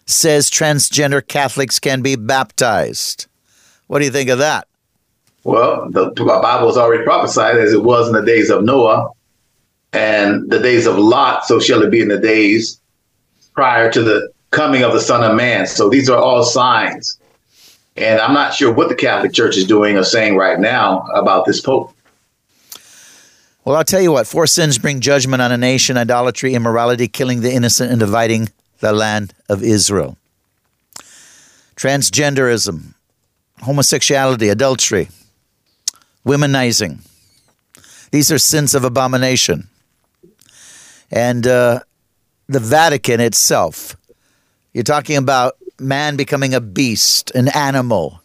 says 0.07 0.49
transgender 0.49 1.21
Catholics 1.21 1.79
can 1.79 2.01
be 2.01 2.15
baptized. 2.15 3.27
What 3.91 3.99
do 3.99 4.05
you 4.05 4.11
think 4.11 4.29
of 4.29 4.39
that? 4.39 4.69
Well, 5.43 5.89
the 5.89 6.11
Bible 6.15 6.65
was 6.65 6.77
already 6.77 7.03
prophesied 7.03 7.57
as 7.57 7.73
it 7.73 7.83
was 7.83 8.07
in 8.07 8.13
the 8.13 8.21
days 8.21 8.49
of 8.49 8.63
Noah 8.63 9.11
and 9.91 10.49
the 10.49 10.59
days 10.59 10.85
of 10.85 10.97
Lot, 10.97 11.43
so 11.45 11.59
shall 11.59 11.81
it 11.81 11.91
be 11.91 11.99
in 11.99 12.07
the 12.07 12.17
days 12.17 12.79
prior 13.53 13.91
to 13.91 14.01
the 14.01 14.31
coming 14.51 14.83
of 14.83 14.93
the 14.93 15.01
Son 15.01 15.29
of 15.29 15.35
Man. 15.35 15.67
So 15.67 15.89
these 15.89 16.09
are 16.09 16.17
all 16.17 16.41
signs. 16.41 17.19
And 17.97 18.21
I'm 18.21 18.33
not 18.33 18.53
sure 18.53 18.71
what 18.71 18.87
the 18.87 18.95
Catholic 18.95 19.33
Church 19.33 19.57
is 19.57 19.67
doing 19.67 19.97
or 19.97 20.05
saying 20.05 20.37
right 20.37 20.57
now 20.57 21.01
about 21.13 21.45
this 21.45 21.59
Pope. 21.59 21.93
Well, 23.65 23.75
I'll 23.75 23.83
tell 23.83 23.99
you 23.99 24.13
what, 24.13 24.25
four 24.25 24.47
sins 24.47 24.77
bring 24.77 25.01
judgment 25.01 25.41
on 25.41 25.51
a 25.51 25.57
nation 25.57 25.97
idolatry, 25.97 26.53
immorality, 26.53 27.09
killing 27.09 27.41
the 27.41 27.51
innocent, 27.51 27.91
and 27.91 27.99
dividing 27.99 28.47
the 28.79 28.93
land 28.93 29.33
of 29.49 29.61
Israel. 29.61 30.17
Transgenderism, 31.75 32.93
homosexuality, 33.61 34.49
adultery, 34.49 35.09
womanizing. 36.25 36.99
These 38.11 38.31
are 38.31 38.37
sins 38.37 38.75
of 38.75 38.83
abomination. 38.83 39.69
And 41.09 41.45
uh, 41.47 41.81
the 42.47 42.59
Vatican 42.59 43.19
itself, 43.19 43.95
you're 44.73 44.83
talking 44.83 45.17
about 45.17 45.57
man 45.79 46.15
becoming 46.15 46.53
a 46.53 46.61
beast, 46.61 47.31
an 47.31 47.47
animal. 47.49 48.21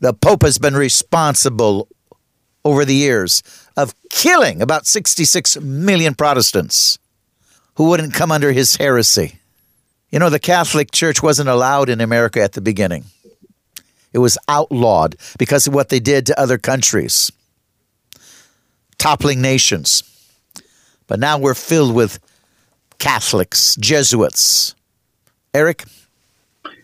The 0.00 0.12
Pope 0.12 0.42
has 0.42 0.58
been 0.58 0.74
responsible 0.74 1.88
over 2.64 2.84
the 2.84 2.94
years 2.94 3.42
of 3.76 3.94
killing 4.10 4.62
about 4.62 4.86
66 4.86 5.60
million 5.60 6.14
Protestants 6.14 6.98
who 7.74 7.88
wouldn't 7.88 8.14
come 8.14 8.30
under 8.30 8.52
his 8.52 8.76
heresy. 8.76 9.38
You 10.10 10.18
know, 10.18 10.30
the 10.30 10.38
Catholic 10.38 10.90
Church 10.92 11.22
wasn't 11.22 11.48
allowed 11.48 11.88
in 11.88 12.00
America 12.00 12.42
at 12.42 12.52
the 12.52 12.60
beginning. 12.60 13.04
It 14.12 14.18
was 14.18 14.38
outlawed 14.48 15.16
because 15.38 15.66
of 15.66 15.74
what 15.74 15.88
they 15.88 16.00
did 16.00 16.26
to 16.26 16.38
other 16.38 16.58
countries, 16.58 17.32
toppling 18.98 19.40
nations. 19.40 20.02
But 21.06 21.18
now 21.18 21.38
we're 21.38 21.54
filled 21.54 21.94
with 21.94 22.18
Catholics, 22.98 23.76
Jesuits. 23.76 24.74
Eric? 25.54 25.84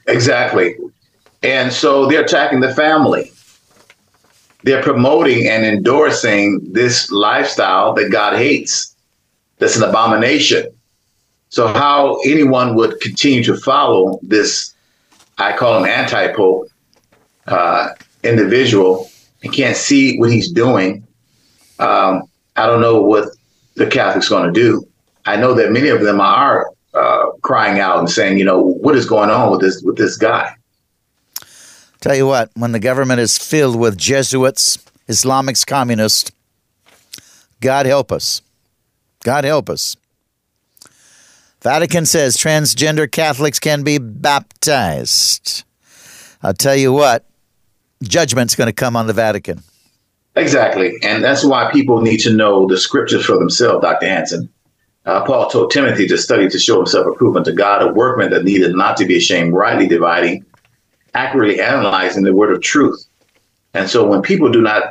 Exactly. 0.07 0.77
And 1.43 1.73
so 1.73 2.07
they're 2.07 2.25
attacking 2.25 2.61
the 2.61 2.75
family. 2.75 3.31
They're 4.65 4.83
promoting 4.83 5.47
and 5.47 5.65
endorsing 5.65 6.61
this 6.73 7.11
lifestyle 7.11 7.95
that 7.95 8.11
God 8.11 8.37
hates. 8.37 8.95
That's 9.59 9.77
an 9.77 9.85
abomination. 9.85 10.67
So, 11.51 11.69
how 11.69 12.19
anyone 12.27 12.75
would 12.75 13.01
continue 13.01 13.43
to 13.45 13.57
follow 13.57 14.19
this, 14.23 14.75
I 15.39 15.57
call 15.57 15.79
him 15.79 15.87
anti 15.89 16.33
pope 16.33 16.69
uh, 17.53 17.95
individual, 18.23 19.11
and 19.43 19.53
can't 19.53 19.77
see 19.77 20.19
what 20.19 20.31
he's 20.31 20.51
doing, 20.51 21.07
um, 21.79 22.23
I 22.57 22.67
don't 22.67 22.81
know 22.81 23.01
what 23.01 23.29
the 23.77 23.87
Catholics 23.87 24.29
going 24.29 24.53
to 24.53 24.61
do. 24.61 24.87
I 25.27 25.37
know 25.37 25.55
that 25.55 25.71
many 25.71 25.89
of 25.89 26.01
them 26.01 26.21
are 26.21 26.71
uh, 26.95 27.31
crying 27.43 27.81
out 27.81 27.99
and 27.99 28.11
saying, 28.11 28.39
you 28.39 28.45
know, 28.45 28.61
what 28.61 28.97
is 28.97 29.07
going 29.07 29.31
on 29.31 29.51
with 29.51 29.61
this 29.61 29.83
with 29.83 29.97
this 29.97 30.17
guy? 30.17 30.55
Tell 32.01 32.15
you 32.15 32.27
what, 32.27 32.51
when 32.55 32.73
the 32.73 32.79
government 32.79 33.21
is 33.21 33.37
filled 33.37 33.77
with 33.77 33.99
Jesuits, 33.99 34.79
Islamics, 35.09 35.67
communists, 35.67 36.31
God 37.61 37.87
help 37.87 38.13
us. 38.13 38.41
God 39.25 39.45
help 39.45 39.69
us. 39.69 39.97
Vatican 41.61 42.07
says 42.07 42.37
transgender 42.37 43.11
Catholics 43.11 43.59
can 43.59 43.83
be 43.83 43.99
baptized. 43.99 45.65
I'll 46.41 46.55
tell 46.55 46.77
you 46.77 46.93
what, 46.93 47.28
judgment's 48.03 48.55
going 48.55 48.67
to 48.67 48.73
come 48.73 48.97
on 48.97 49.07
the 49.07 49.13
Vatican. 49.13 49.63
Exactly. 50.37 50.97
And 51.03 51.25
that's 51.25 51.45
why 51.45 51.71
people 51.73 52.01
need 52.01 52.19
to 52.19 52.33
know 52.33 52.67
the 52.67 52.77
scriptures 52.77 53.25
for 53.25 53.39
themselves, 53.39 53.83
Dr. 53.83 54.07
Hansen. 54.07 54.49
Uh, 55.05 55.25
Paul 55.25 55.49
told 55.49 55.71
Timothy 55.71 56.07
to 56.07 56.19
study 56.19 56.49
to 56.49 56.59
show 56.59 56.77
himself 56.77 57.07
approved 57.07 57.37
unto 57.37 57.53
God, 57.53 57.83
a 57.83 57.93
workman 57.93 58.31
that 58.31 58.45
needed 58.45 58.75
not 58.75 58.97
to 58.99 59.07
be 59.07 59.17
ashamed, 59.17 59.55
rightly 59.55 59.89
dividing, 59.89 60.45
accurately 61.15 61.61
analyzing 61.61 62.25
the 62.25 62.35
word 62.35 62.53
of 62.53 62.61
truth. 62.61 63.07
And 63.75 63.89
so 63.89 64.07
when 64.07 64.23
people 64.23 64.51
do 64.51 64.61
not 64.61 64.83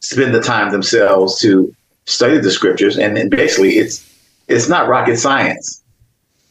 spend 0.00 0.34
the 0.34 0.40
time 0.40 0.70
themselves 0.72 1.38
to 1.40 1.74
study 2.06 2.38
the 2.38 2.50
scriptures, 2.50 2.96
and, 2.96 3.18
and 3.18 3.30
basically 3.30 3.78
it's 3.78 4.04
it's 4.48 4.68
not 4.68 4.88
rocket 4.88 5.18
science. 5.18 5.82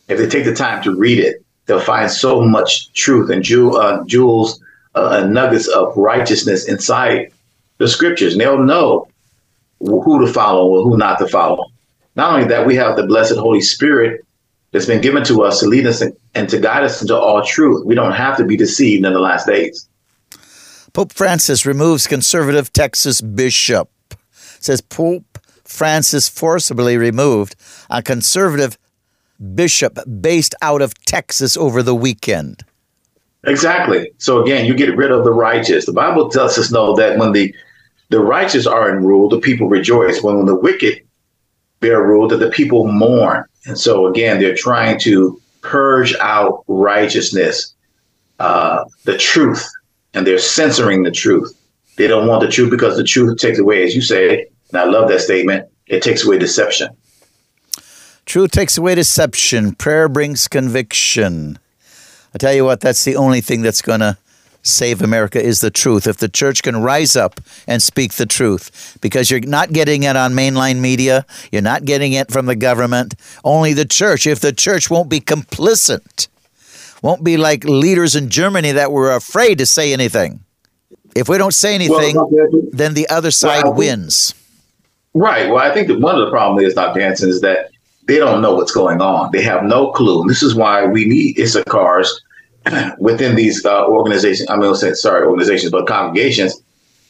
If 0.07 0.19
they 0.19 0.27
take 0.27 0.45
the 0.45 0.53
time 0.53 0.83
to 0.83 0.95
read 0.95 1.19
it, 1.19 1.43
they'll 1.65 1.79
find 1.79 2.11
so 2.11 2.41
much 2.41 2.93
truth 2.93 3.31
and 3.31 3.43
jewel, 3.43 3.77
uh, 3.77 4.05
jewels 4.05 4.61
uh, 4.97 5.25
nuggets 5.27 5.67
of 5.67 5.95
righteousness 5.95 6.67
inside 6.67 7.31
the 7.77 7.87
scriptures, 7.87 8.33
and 8.33 8.41
they'll 8.41 8.63
know 8.63 9.07
who 9.79 10.25
to 10.25 10.31
follow 10.31 10.67
or 10.67 10.83
who 10.83 10.97
not 10.97 11.19
to 11.19 11.27
follow. 11.27 11.65
Not 12.15 12.33
only 12.33 12.47
that, 12.47 12.65
we 12.65 12.75
have 12.75 12.95
the 12.95 13.05
blessed 13.05 13.35
Holy 13.35 13.61
Spirit 13.61 14.25
that's 14.71 14.85
been 14.85 15.01
given 15.01 15.23
to 15.25 15.43
us 15.43 15.59
to 15.59 15.67
lead 15.67 15.85
us 15.85 16.03
and 16.33 16.49
to 16.49 16.59
guide 16.59 16.83
us 16.83 17.01
into 17.01 17.15
all 17.15 17.43
truth. 17.43 17.85
We 17.85 17.95
don't 17.95 18.13
have 18.13 18.37
to 18.37 18.43
be 18.43 18.57
deceived 18.57 19.05
in 19.05 19.13
the 19.13 19.19
last 19.19 19.45
days. 19.45 19.87
Pope 20.93 21.13
Francis 21.13 21.65
removes 21.65 22.07
conservative 22.07 22.73
Texas 22.73 23.21
bishop. 23.21 23.89
Says 24.59 24.81
Pope 24.81 25.37
Francis 25.63 26.27
forcibly 26.27 26.97
removed 26.97 27.55
a 27.89 28.01
conservative 28.01 28.77
bishop 29.53 29.99
based 30.21 30.55
out 30.61 30.81
of 30.81 30.93
Texas 31.05 31.55
over 31.55 31.83
the 31.83 31.95
weekend. 31.95 32.63
Exactly. 33.45 34.11
So 34.17 34.41
again, 34.41 34.65
you 34.65 34.73
get 34.73 34.95
rid 34.95 35.11
of 35.11 35.23
the 35.23 35.31
righteous. 35.31 35.85
The 35.85 35.93
Bible 35.93 36.29
tells 36.29 36.57
us 36.57 36.71
know 36.71 36.95
that 36.95 37.17
when 37.17 37.31
the 37.31 37.53
the 38.09 38.19
righteous 38.19 38.65
are 38.65 38.89
in 38.89 39.03
rule, 39.03 39.27
the 39.27 39.39
people 39.39 39.67
rejoice. 39.67 40.23
When, 40.23 40.37
when 40.37 40.45
the 40.45 40.55
wicked 40.55 41.01
bear 41.79 42.01
rule, 42.03 42.27
that 42.29 42.37
the 42.37 42.49
people 42.49 42.87
mourn. 42.87 43.43
And 43.65 43.77
so 43.77 44.07
again, 44.07 44.39
they're 44.39 44.55
trying 44.55 44.99
to 45.01 45.39
purge 45.61 46.15
out 46.15 46.63
righteousness, 46.67 47.73
uh, 48.39 48.85
the 49.03 49.17
truth, 49.17 49.67
and 50.13 50.25
they're 50.25 50.39
censoring 50.39 51.03
the 51.03 51.11
truth. 51.11 51.53
They 51.97 52.07
don't 52.07 52.27
want 52.27 52.41
the 52.41 52.49
truth 52.49 52.71
because 52.71 52.95
the 52.95 53.03
truth 53.03 53.37
takes 53.39 53.59
away, 53.59 53.83
as 53.83 53.95
you 53.95 54.01
say, 54.01 54.47
and 54.71 54.79
I 54.79 54.85
love 54.85 55.09
that 55.09 55.21
statement, 55.21 55.67
it 55.87 56.01
takes 56.01 56.25
away 56.25 56.37
deception. 56.37 56.89
Truth 58.25 58.51
takes 58.51 58.77
away 58.77 58.95
deception. 58.95 59.73
Prayer 59.75 60.09
brings 60.09 60.47
conviction. 60.47 61.59
I 62.33 62.37
tell 62.37 62.53
you 62.53 62.65
what, 62.65 62.81
that's 62.81 63.03
the 63.05 63.15
only 63.15 63.41
thing 63.41 63.61
that's 63.61 63.81
going 63.81 64.01
to 64.01 64.17
save 64.63 65.01
America 65.01 65.41
is 65.41 65.61
the 65.61 65.71
truth. 65.71 66.07
If 66.07 66.17
the 66.17 66.27
church 66.27 66.61
can 66.61 66.81
rise 66.81 67.15
up 67.15 67.39
and 67.67 67.81
speak 67.81 68.13
the 68.13 68.25
truth, 68.25 68.97
because 69.01 69.31
you're 69.31 69.39
not 69.39 69.71
getting 69.71 70.03
it 70.03 70.15
on 70.15 70.33
mainline 70.33 70.79
media, 70.79 71.25
you're 71.51 71.61
not 71.61 71.85
getting 71.85 72.13
it 72.13 72.31
from 72.31 72.45
the 72.45 72.55
government, 72.55 73.15
only 73.43 73.73
the 73.73 73.85
church. 73.85 74.27
If 74.27 74.39
the 74.39 74.53
church 74.53 74.89
won't 74.89 75.09
be 75.09 75.21
complicit, 75.21 76.27
won't 77.01 77.23
be 77.23 77.37
like 77.37 77.63
leaders 77.63 78.15
in 78.15 78.29
Germany 78.29 78.73
that 78.73 78.91
were 78.91 79.11
afraid 79.11 79.57
to 79.59 79.65
say 79.65 79.93
anything. 79.93 80.41
If 81.15 81.29
we 81.29 81.37
don't 81.37 81.53
say 81.53 81.73
anything, 81.73 82.15
well, 82.15 82.49
then 82.71 82.93
the 82.93 83.07
other 83.09 83.31
side 83.31 83.63
well, 83.63 83.73
wins. 83.73 84.35
Right. 85.13 85.49
Well, 85.49 85.57
I 85.57 85.73
think 85.73 85.87
that 85.87 85.99
one 85.99 86.15
of 86.15 86.25
the 86.25 86.29
problems 86.29 86.67
is, 86.67 86.75
Dr. 86.75 86.99
Hansen, 86.99 87.29
is 87.29 87.41
that 87.41 87.71
they 88.07 88.17
don't 88.17 88.41
know 88.41 88.55
what's 88.55 88.71
going 88.71 89.01
on. 89.01 89.31
They 89.31 89.41
have 89.41 89.63
no 89.63 89.91
clue. 89.91 90.21
And 90.21 90.29
this 90.29 90.41
is 90.41 90.55
why 90.55 90.85
we 90.85 91.05
need 91.05 91.37
Issachars 91.37 92.07
within 92.99 93.35
these 93.35 93.65
uh, 93.65 93.85
organizations. 93.85 94.49
I 94.49 94.55
mean, 94.55 94.73
sorry, 94.75 95.25
organizations, 95.27 95.71
but 95.71 95.87
congregations 95.87 96.61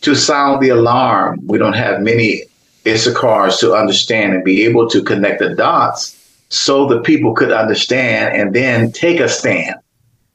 to 0.02 0.16
sound 0.16 0.62
the 0.62 0.70
alarm. 0.70 1.40
We 1.46 1.60
don't 1.60 1.74
have 1.74 2.02
many 2.02 2.44
Issachars 2.86 3.60
to 3.60 3.76
understand 3.76 4.34
and 4.34 4.44
be 4.44 4.66
able 4.66 4.90
to 4.90 5.04
connect 5.04 5.40
the 5.40 5.54
dots 5.54 6.16
so 6.50 6.88
the 6.88 7.02
people 7.02 7.34
could 7.34 7.52
understand 7.52 8.36
and 8.36 8.56
then 8.56 8.92
take 8.92 9.20
a 9.20 9.30
stand. 9.30 9.76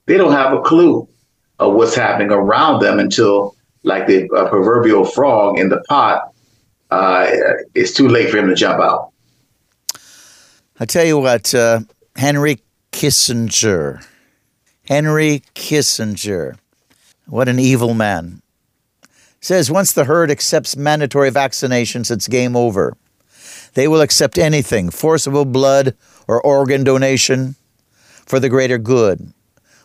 They 0.06 0.16
don't 0.16 0.32
have 0.32 0.52
a 0.52 0.60
clue 0.60 1.08
of 1.58 1.74
what's 1.74 1.94
happening 1.94 2.30
around 2.30 2.82
them 2.82 2.98
until, 2.98 3.56
like 3.82 4.06
the 4.06 4.28
uh, 4.30 4.48
proverbial 4.48 5.04
frog 5.04 5.58
in 5.58 5.70
the 5.70 5.80
pot, 5.88 6.32
uh, 6.90 7.26
it's 7.74 7.92
too 7.92 8.08
late 8.08 8.28
for 8.30 8.36
him 8.36 8.48
to 8.48 8.54
jump 8.54 8.80
out. 8.80 9.11
I 10.80 10.86
tell 10.86 11.04
you 11.04 11.18
what, 11.18 11.54
uh, 11.54 11.80
Henry 12.16 12.60
Kissinger. 12.92 14.06
Henry 14.88 15.42
Kissinger. 15.54 16.56
What 17.26 17.48
an 17.48 17.58
evil 17.58 17.94
man. 17.94 18.42
Says 19.40 19.70
once 19.70 19.92
the 19.92 20.04
herd 20.04 20.30
accepts 20.30 20.76
mandatory 20.76 21.30
vaccinations, 21.30 22.10
it's 22.10 22.28
game 22.28 22.56
over. 22.56 22.96
They 23.74 23.86
will 23.88 24.00
accept 24.00 24.38
anything, 24.38 24.90
forcible 24.90 25.44
blood 25.44 25.94
or 26.26 26.40
organ 26.40 26.84
donation, 26.84 27.56
for 28.26 28.40
the 28.40 28.48
greater 28.48 28.78
good. 28.78 29.32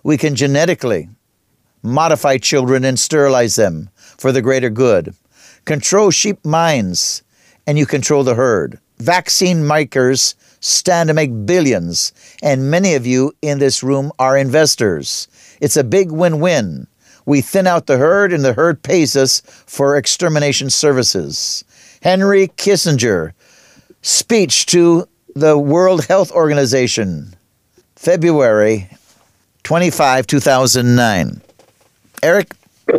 We 0.03 0.17
can 0.17 0.35
genetically 0.35 1.09
modify 1.83 2.37
children 2.37 2.85
and 2.85 2.99
sterilize 2.99 3.55
them 3.55 3.89
for 3.95 4.31
the 4.31 4.41
greater 4.41 4.69
good. 4.69 5.15
Control 5.65 6.11
sheep 6.11 6.45
minds, 6.45 7.23
and 7.65 7.77
you 7.77 7.85
control 7.85 8.23
the 8.23 8.35
herd. 8.35 8.79
Vaccine 8.99 9.65
makers 9.67 10.35
stand 10.59 11.07
to 11.07 11.13
make 11.13 11.45
billions, 11.45 12.13
and 12.41 12.71
many 12.71 12.95
of 12.95 13.05
you 13.05 13.33
in 13.41 13.59
this 13.59 13.83
room 13.83 14.11
are 14.19 14.37
investors. 14.37 15.27
It's 15.61 15.77
a 15.77 15.83
big 15.83 16.11
win 16.11 16.39
win. 16.39 16.87
We 17.25 17.41
thin 17.41 17.67
out 17.67 17.87
the 17.87 17.97
herd, 17.97 18.31
and 18.31 18.43
the 18.43 18.53
herd 18.53 18.83
pays 18.83 19.15
us 19.15 19.41
for 19.65 19.97
extermination 19.97 20.69
services. 20.69 21.63
Henry 22.01 22.47
Kissinger, 22.49 23.33
speech 24.01 24.65
to 24.67 25.07
the 25.35 25.57
World 25.57 26.05
Health 26.05 26.31
Organization, 26.31 27.35
February 27.95 28.89
25, 29.63 30.27
2009. 30.27 31.41
Eric? 32.23 32.53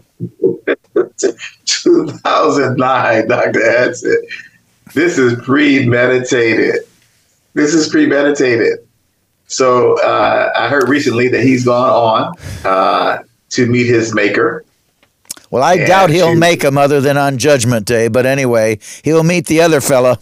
2009, 1.64 3.28
Dr. 3.28 3.70
Hansen. 3.70 4.22
This 4.94 5.18
is 5.18 5.34
premeditated. 5.44 6.87
This 7.58 7.74
is 7.74 7.88
premeditated. 7.88 8.86
So 9.48 10.00
uh, 10.00 10.52
I 10.56 10.68
heard 10.68 10.88
recently 10.88 11.26
that 11.26 11.42
he's 11.42 11.64
gone 11.64 11.90
on 11.90 12.34
uh, 12.64 13.24
to 13.48 13.66
meet 13.66 13.88
his 13.88 14.14
maker. 14.14 14.64
Well, 15.50 15.64
I 15.64 15.78
doubt 15.78 16.10
he'll 16.10 16.34
to, 16.34 16.38
make 16.38 16.62
him 16.62 16.78
other 16.78 17.00
than 17.00 17.16
on 17.16 17.36
Judgment 17.36 17.84
Day, 17.84 18.06
but 18.06 18.26
anyway, 18.26 18.78
he'll 19.02 19.24
meet 19.24 19.46
the 19.46 19.60
other 19.60 19.80
fella. 19.80 20.20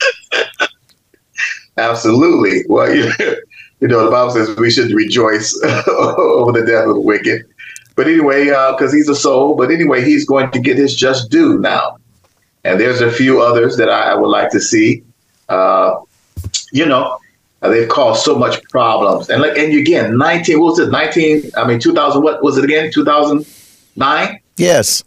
Absolutely. 1.76 2.62
Well, 2.70 2.94
you 2.94 3.04
know, 3.18 3.34
you 3.80 3.88
know, 3.88 4.06
the 4.06 4.10
Bible 4.10 4.30
says 4.30 4.56
we 4.56 4.70
should 4.70 4.92
rejoice 4.92 5.54
over 5.86 6.58
the 6.58 6.64
death 6.66 6.86
of 6.86 6.94
the 6.94 7.00
wicked. 7.00 7.44
But 7.96 8.08
anyway, 8.08 8.46
because 8.46 8.94
uh, 8.94 8.96
he's 8.96 9.10
a 9.10 9.14
soul, 9.14 9.56
but 9.56 9.70
anyway, 9.70 10.02
he's 10.02 10.24
going 10.24 10.50
to 10.52 10.58
get 10.58 10.78
his 10.78 10.96
just 10.96 11.30
due 11.30 11.58
now. 11.58 11.98
And 12.64 12.80
there's 12.80 13.02
a 13.02 13.12
few 13.12 13.42
others 13.42 13.76
that 13.76 13.90
I, 13.90 14.12
I 14.12 14.14
would 14.14 14.30
like 14.30 14.48
to 14.52 14.60
see. 14.60 15.04
Uh, 15.50 15.96
you 16.72 16.86
know, 16.86 17.18
uh, 17.62 17.68
they've 17.68 17.88
caused 17.88 18.24
so 18.24 18.36
much 18.36 18.62
problems. 18.64 19.30
And 19.30 19.40
like, 19.40 19.56
and 19.56 19.72
again, 19.74 20.18
19, 20.18 20.60
what 20.60 20.70
was 20.70 20.78
it? 20.80 20.90
19, 20.90 21.50
I 21.56 21.66
mean, 21.66 21.78
2000, 21.78 22.22
what 22.22 22.42
was 22.42 22.58
it 22.58 22.64
again? 22.64 22.92
2009? 22.92 24.40
Yes. 24.56 25.02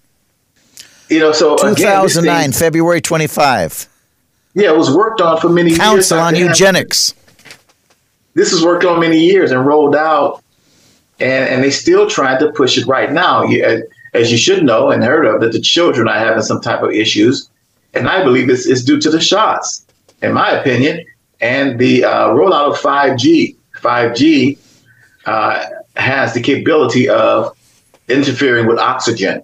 You 1.10 1.20
know, 1.20 1.32
so 1.32 1.56
2009, 1.56 2.52
February 2.52 3.00
25. 3.00 3.88
Yeah, 4.56 4.72
it 4.72 4.78
was 4.78 4.94
worked 4.94 5.22
on 5.22 5.40
for 5.40 5.50
many 5.50 5.70
Council 5.76 5.94
years. 5.94 6.10
Council 6.10 6.20
on 6.20 6.36
Eugenics. 6.36 7.14
This 8.34 8.52
was 8.52 8.64
worked 8.64 8.86
on 8.86 9.00
many 9.00 9.20
years 9.20 9.52
and 9.52 9.66
rolled 9.66 9.96
out, 9.96 10.44
and, 11.20 11.48
and 11.50 11.64
they 11.64 11.72
still 11.72 12.10
trying 12.10 12.40
to 12.40 12.52
push 12.52 12.78
it 12.78 12.88
right 12.88 13.12
now. 13.12 13.44
You, 13.44 13.88
as 14.14 14.32
you 14.32 14.38
should 14.38 14.64
know 14.64 14.90
and 14.90 15.04
heard 15.04 15.26
of, 15.26 15.42
that 15.42 15.52
the 15.52 15.62
children 15.62 16.08
are 16.08 16.18
having 16.18 16.44
some 16.44 16.60
type 16.60 16.82
of 16.82 16.92
issues, 16.92 17.50
and 17.94 18.08
I 18.08 18.24
believe 18.24 18.48
this 18.48 18.66
is 18.66 18.84
due 18.84 19.00
to 19.00 19.10
the 19.10 19.22
shots, 19.22 19.86
in 20.22 20.34
my 20.34 20.52
opinion, 20.52 21.06
and 21.42 21.80
the 21.80 22.04
uh, 22.04 22.30
rollout 22.30 22.72
of 22.72 22.80
5G. 22.80 23.56
5G 23.76 24.58
uh, 25.26 25.66
has 25.96 26.34
the 26.34 26.42
capability 26.42 27.10
of 27.10 27.56
interfering 28.08 28.68
with 28.68 28.80
oxygen, 28.80 29.44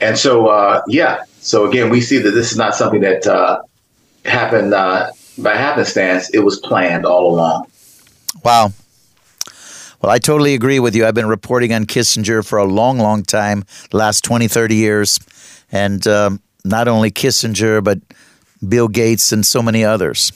and 0.00 0.18
so 0.18 0.46
uh, 0.46 0.82
yeah. 0.88 1.24
So 1.40 1.68
again, 1.68 1.90
we 1.90 2.00
see 2.00 2.18
that 2.18 2.30
this 2.30 2.52
is 2.52 2.58
not 2.58 2.74
something 2.76 3.00
that 3.00 3.26
uh, 3.26 3.62
happened 4.24 4.72
uh, 4.72 5.10
by 5.38 5.56
happenstance. 5.56 6.30
It 6.30 6.40
was 6.40 6.58
planned 6.60 7.04
all 7.04 7.34
along. 7.34 7.66
Wow. 8.44 8.72
Well, 10.00 10.10
I 10.10 10.18
totally 10.18 10.54
agree 10.54 10.80
with 10.80 10.96
you. 10.96 11.06
I've 11.06 11.14
been 11.14 11.28
reporting 11.28 11.72
on 11.72 11.86
Kissinger 11.86 12.44
for 12.44 12.58
a 12.58 12.64
long, 12.64 12.98
long 12.98 13.22
time, 13.22 13.64
last 13.92 14.24
20, 14.24 14.48
30 14.48 14.74
years. 14.74 15.20
And 15.70 16.04
um, 16.08 16.40
not 16.64 16.88
only 16.88 17.10
Kissinger, 17.10 17.82
but 17.82 18.00
Bill 18.66 18.88
Gates 18.88 19.32
and 19.32 19.46
so 19.46 19.62
many 19.62 19.84
others. 19.84 20.32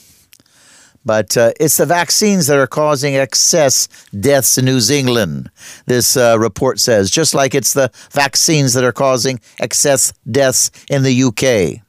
But 1.07 1.37
uh, 1.37 1.53
it's 1.57 1.77
the 1.77 1.85
vaccines 1.85 2.47
that 2.47 2.59
are 2.59 2.67
causing 2.67 3.15
excess 3.15 3.87
deaths 4.19 4.57
in 4.57 4.65
New 4.65 4.81
Zealand, 4.81 5.49
this 5.85 6.17
uh, 6.17 6.35
report 6.37 6.81
says, 6.81 7.09
just 7.09 7.33
like 7.33 7.55
it's 7.55 7.73
the 7.73 7.89
vaccines 8.11 8.73
that 8.73 8.83
are 8.83 8.91
causing 8.91 9.39
excess 9.57 10.11
deaths 10.29 10.69
in 10.89 11.03
the 11.03 11.23
UK. 11.23 11.81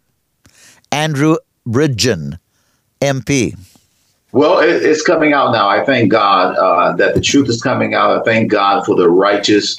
Andrew 0.93 1.37
Bridgen, 1.67 2.39
MP. 3.01 3.59
Well, 4.31 4.61
it's 4.61 5.03
coming 5.03 5.33
out 5.33 5.51
now. 5.51 5.69
I 5.69 5.85
thank 5.85 6.13
God 6.13 6.55
uh, 6.57 6.95
that 6.97 7.17
the 7.17 7.21
truth 7.21 7.49
is 7.49 7.61
coming 7.61 7.95
out. 7.95 8.21
I 8.21 8.23
thank 8.23 8.53
God 8.53 8.87
for 8.87 8.95
the 8.95 9.11
righteous 9.11 9.79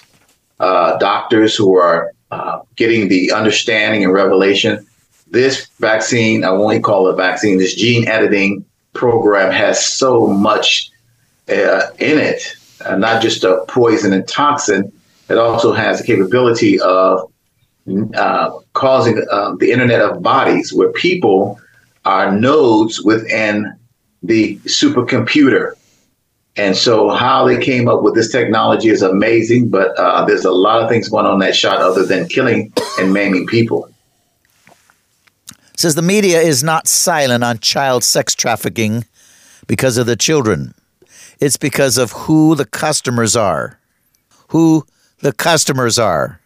uh, 0.59 0.97
doctors 0.97 1.55
who 1.55 1.77
are 1.77 2.11
uh, 2.31 2.59
getting 2.75 3.07
the 3.07 3.31
understanding 3.31 4.03
and 4.03 4.11
revelation. 4.11 4.85
This 5.27 5.67
vaccine, 5.79 6.43
I 6.43 6.51
won't 6.51 6.83
call 6.83 7.07
it 7.07 7.13
a 7.13 7.15
vaccine, 7.15 7.57
this 7.57 7.75
gene 7.75 8.05
editing 8.05 8.65
program 8.93 9.51
has 9.51 9.85
so 9.85 10.27
much 10.27 10.91
uh, 11.49 11.87
in 11.99 12.17
it, 12.17 12.55
uh, 12.85 12.95
not 12.95 13.21
just 13.21 13.43
a 13.43 13.63
poison 13.67 14.13
and 14.13 14.27
toxin. 14.27 14.91
It 15.29 15.37
also 15.37 15.73
has 15.73 15.99
the 15.99 16.05
capability 16.05 16.79
of 16.79 17.31
uh, 18.15 18.51
causing 18.73 19.23
uh, 19.31 19.55
the 19.55 19.71
Internet 19.71 20.01
of 20.01 20.21
Bodies, 20.21 20.73
where 20.73 20.91
people 20.91 21.59
are 22.05 22.31
nodes 22.31 23.01
within 23.01 23.73
the 24.23 24.57
supercomputer. 24.59 25.73
And 26.55 26.75
so, 26.75 27.09
how 27.09 27.47
they 27.47 27.59
came 27.59 27.87
up 27.87 28.01
with 28.01 28.15
this 28.15 28.31
technology 28.31 28.89
is 28.89 29.01
amazing, 29.01 29.69
but 29.69 29.97
uh, 29.97 30.25
there's 30.25 30.45
a 30.45 30.51
lot 30.51 30.81
of 30.81 30.89
things 30.89 31.07
going 31.07 31.25
on 31.25 31.39
that 31.39 31.55
shot 31.55 31.77
other 31.77 32.05
than 32.05 32.27
killing 32.27 32.73
and 32.99 33.13
maiming 33.13 33.47
people 33.47 33.89
says 35.79 35.95
the 35.95 36.01
media 36.01 36.41
is 36.41 36.61
not 36.61 36.89
silent 36.89 37.41
on 37.41 37.57
child 37.57 38.03
sex 38.03 38.35
trafficking 38.35 39.05
because 39.65 39.97
of 39.97 40.07
the 40.07 40.17
children. 40.17 40.73
It's 41.39 41.55
because 41.55 41.97
of 41.97 42.11
who 42.11 42.53
the 42.55 42.65
customers 42.65 43.37
are, 43.37 43.79
who 44.49 44.85
the 45.19 45.31
customers 45.31 45.97
are, 45.97 46.41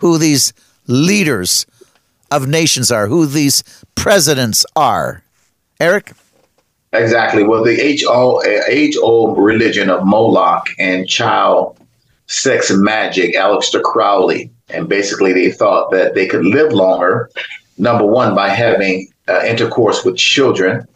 who 0.00 0.18
these 0.18 0.52
leaders 0.88 1.64
of 2.32 2.48
nations 2.48 2.90
are, 2.90 3.06
who 3.06 3.26
these 3.26 3.62
presidents 3.94 4.66
are. 4.74 5.22
Eric? 5.78 6.12
Exactly. 6.92 7.44
Well, 7.44 7.62
the 7.62 7.80
age 7.80 8.04
old 8.04 8.44
age 8.46 8.96
old 8.96 9.38
religion 9.38 9.90
of 9.90 10.04
Moloch 10.04 10.66
and 10.76 11.08
child 11.08 11.78
sex 12.26 12.72
magic, 12.72 13.36
Aleister 13.36 13.80
Crowley. 13.80 14.50
And 14.70 14.88
basically, 14.88 15.32
they 15.32 15.52
thought 15.52 15.92
that 15.92 16.14
they 16.16 16.26
could 16.26 16.44
live 16.44 16.72
longer 16.72 17.30
number 17.78 18.06
one, 18.06 18.34
by 18.34 18.48
having 18.48 19.08
uh, 19.28 19.42
intercourse 19.44 20.04
with 20.04 20.16
children, 20.16 20.86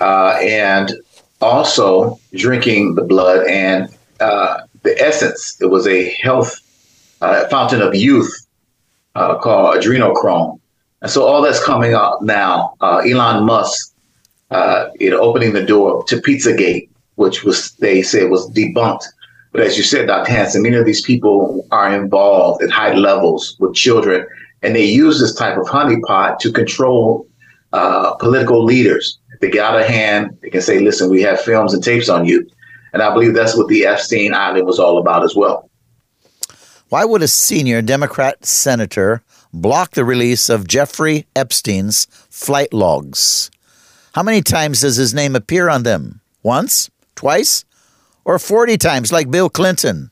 uh, 0.00 0.38
and 0.40 0.92
also 1.40 2.18
drinking 2.34 2.94
the 2.94 3.02
blood 3.02 3.46
and 3.46 3.88
uh, 4.20 4.62
the 4.82 4.98
essence. 5.00 5.56
It 5.60 5.66
was 5.66 5.86
a 5.86 6.10
health 6.22 6.58
uh, 7.20 7.48
fountain 7.48 7.82
of 7.82 7.94
youth 7.94 8.46
uh, 9.14 9.38
called 9.38 9.76
adrenochrome. 9.76 10.58
And 11.02 11.10
so 11.10 11.24
all 11.24 11.42
that's 11.42 11.62
coming 11.64 11.94
up 11.94 12.22
now, 12.22 12.74
uh, 12.80 12.98
Elon 12.98 13.44
Musk, 13.44 13.92
you 15.00 15.10
know, 15.10 15.18
opening 15.18 15.52
the 15.52 15.64
door 15.64 16.04
to 16.04 16.16
Pizzagate, 16.16 16.88
which 17.16 17.44
was 17.44 17.72
they 17.72 18.02
said 18.02 18.30
was 18.30 18.48
debunked 18.50 19.04
But 19.52 19.60
as 19.60 19.76
you 19.76 19.84
said, 19.84 20.06
Dr. 20.06 20.30
Hansen, 20.30 20.62
many 20.62 20.76
of 20.76 20.86
these 20.86 21.02
people 21.02 21.66
are 21.70 21.94
involved 21.94 22.62
at 22.62 22.70
high 22.70 22.94
levels 22.94 23.56
with 23.60 23.74
children, 23.74 24.26
and 24.62 24.74
they 24.74 24.84
use 24.84 25.20
this 25.20 25.34
type 25.34 25.58
of 25.58 25.66
honeypot 25.66 26.38
to 26.38 26.52
control 26.52 27.26
uh, 27.72 28.14
political 28.14 28.64
leaders. 28.64 29.18
If 29.34 29.40
they 29.40 29.50
get 29.50 29.64
out 29.64 29.80
of 29.80 29.86
hand, 29.86 30.38
they 30.40 30.50
can 30.50 30.60
say, 30.60 30.78
listen, 30.80 31.10
we 31.10 31.22
have 31.22 31.40
films 31.40 31.74
and 31.74 31.82
tapes 31.82 32.08
on 32.08 32.24
you. 32.26 32.48
And 32.92 33.02
I 33.02 33.12
believe 33.12 33.34
that's 33.34 33.56
what 33.56 33.68
the 33.68 33.86
Epstein 33.86 34.34
Island 34.34 34.66
was 34.66 34.78
all 34.78 34.98
about 34.98 35.24
as 35.24 35.34
well. 35.34 35.70
Why 36.90 37.04
would 37.04 37.22
a 37.22 37.28
senior 37.28 37.80
Democrat 37.80 38.44
senator 38.44 39.22
block 39.52 39.92
the 39.92 40.04
release 40.04 40.50
of 40.50 40.68
Jeffrey 40.68 41.26
Epstein's 41.34 42.06
flight 42.28 42.72
logs? 42.74 43.50
How 44.14 44.22
many 44.22 44.42
times 44.42 44.82
does 44.82 44.96
his 44.96 45.14
name 45.14 45.34
appear 45.34 45.70
on 45.70 45.84
them? 45.84 46.20
Once? 46.42 46.90
Twice? 47.14 47.64
Or 48.26 48.38
40 48.38 48.76
times 48.76 49.10
like 49.10 49.30
Bill 49.30 49.48
Clinton? 49.48 50.10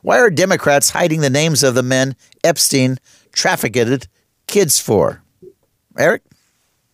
Why 0.00 0.18
are 0.18 0.30
Democrats 0.30 0.90
hiding 0.90 1.20
the 1.20 1.30
names 1.30 1.62
of 1.62 1.74
the 1.74 1.82
men 1.82 2.16
Epstein 2.42 2.98
trafficked 3.36 4.08
kids 4.48 4.80
for? 4.80 5.22
Eric? 5.96 6.22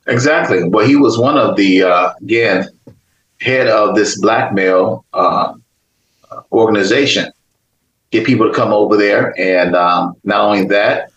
Exactly. 0.07 0.69
Well, 0.69 0.87
he 0.87 0.97
was 0.97 1.17
one 1.17 1.39
of 1.39 1.57
the, 1.57 1.85
uh, 1.85 2.13
again, 2.21 2.69
head 3.41 3.69
of 3.69 3.95
this 3.95 4.21
blackmail 4.21 5.05
uh, 5.13 5.55
organization. 6.51 7.33
Get 8.11 8.27
people 8.27 8.47
to 8.47 8.55
come 8.55 8.73
over 8.73 8.97
there, 8.97 9.35
and 9.41 9.75
um, 9.75 10.17
not 10.25 10.43
only 10.43 10.67
that, 10.67 11.11